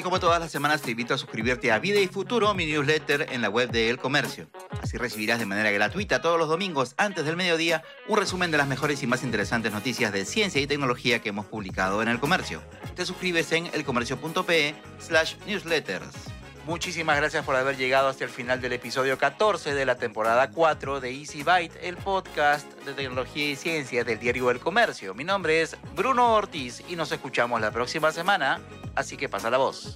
Como 0.07 0.21
todas 0.21 0.38
las 0.38 0.53
semanas 0.53 0.83
te 0.83 0.92
invito 0.92 1.14
a 1.14 1.19
suscribirte 1.19 1.73
a 1.73 1.81
Vida 1.81 1.99
y 1.99 2.07
Futuro, 2.07 2.55
mi 2.55 2.64
newsletter 2.64 3.27
en 3.33 3.42
la 3.42 3.51
web 3.51 3.73
de 3.73 3.90
El 3.90 3.99
Comercio. 3.99 4.49
Así 4.81 4.97
recibirás 4.99 5.40
de 5.40 5.47
manera 5.47 5.73
gratuita 5.73 6.21
todos 6.21 6.38
los 6.38 6.49
domingos 6.49 6.95
antes 6.97 7.25
del 7.25 7.35
mediodía 7.35 7.83
un 8.07 8.16
resumen 8.16 8.53
de 8.53 8.57
las 8.57 8.69
mejores 8.69 9.03
y 9.03 9.09
más 9.09 9.25
interesantes 9.25 9.73
noticias 9.73 10.12
de 10.12 10.25
ciencia 10.25 10.61
y 10.61 10.69
tecnología 10.69 11.19
que 11.19 11.31
hemos 11.31 11.47
publicado 11.47 12.03
en 12.03 12.09
El 12.09 12.21
Comercio. 12.21 12.62
Te 12.95 13.05
suscribes 13.05 13.51
en 13.51 13.66
elcomercio.pe 13.66 14.77
slash 15.01 15.35
newsletters. 15.45 16.36
Muchísimas 16.67 17.17
gracias 17.17 17.45
por 17.45 17.55
haber 17.55 17.77
llegado 17.77 18.09
hasta 18.09 18.25
el 18.25 18.31
final 18.31 18.61
del 18.61 18.73
episodio 18.73 19.17
14 19.17 19.73
de 19.73 19.87
la 19.87 19.95
temporada 19.95 20.51
4 20.51 20.99
de 20.99 21.13
Easy 21.13 21.45
Byte, 21.45 21.79
el 21.81 21.97
podcast 21.97 22.67
de 22.85 22.93
tecnología 22.93 23.53
y 23.53 23.55
ciencia 23.55 24.03
del 24.03 24.19
diario 24.19 24.51
El 24.51 24.59
Comercio. 24.59 25.15
Mi 25.15 25.23
nombre 25.23 25.63
es 25.63 25.77
Bruno 25.95 26.35
Ortiz 26.35 26.83
y 26.89 26.97
nos 26.97 27.13
escuchamos 27.13 27.61
la 27.61 27.71
próxima 27.71 28.11
semana, 28.11 28.61
así 28.97 29.17
que 29.17 29.29
pasa 29.29 29.49
la 29.49 29.59
voz. 29.59 29.95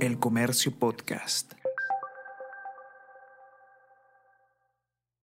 El 0.00 0.18
Comercio 0.18 0.72
Podcast. 0.72 1.52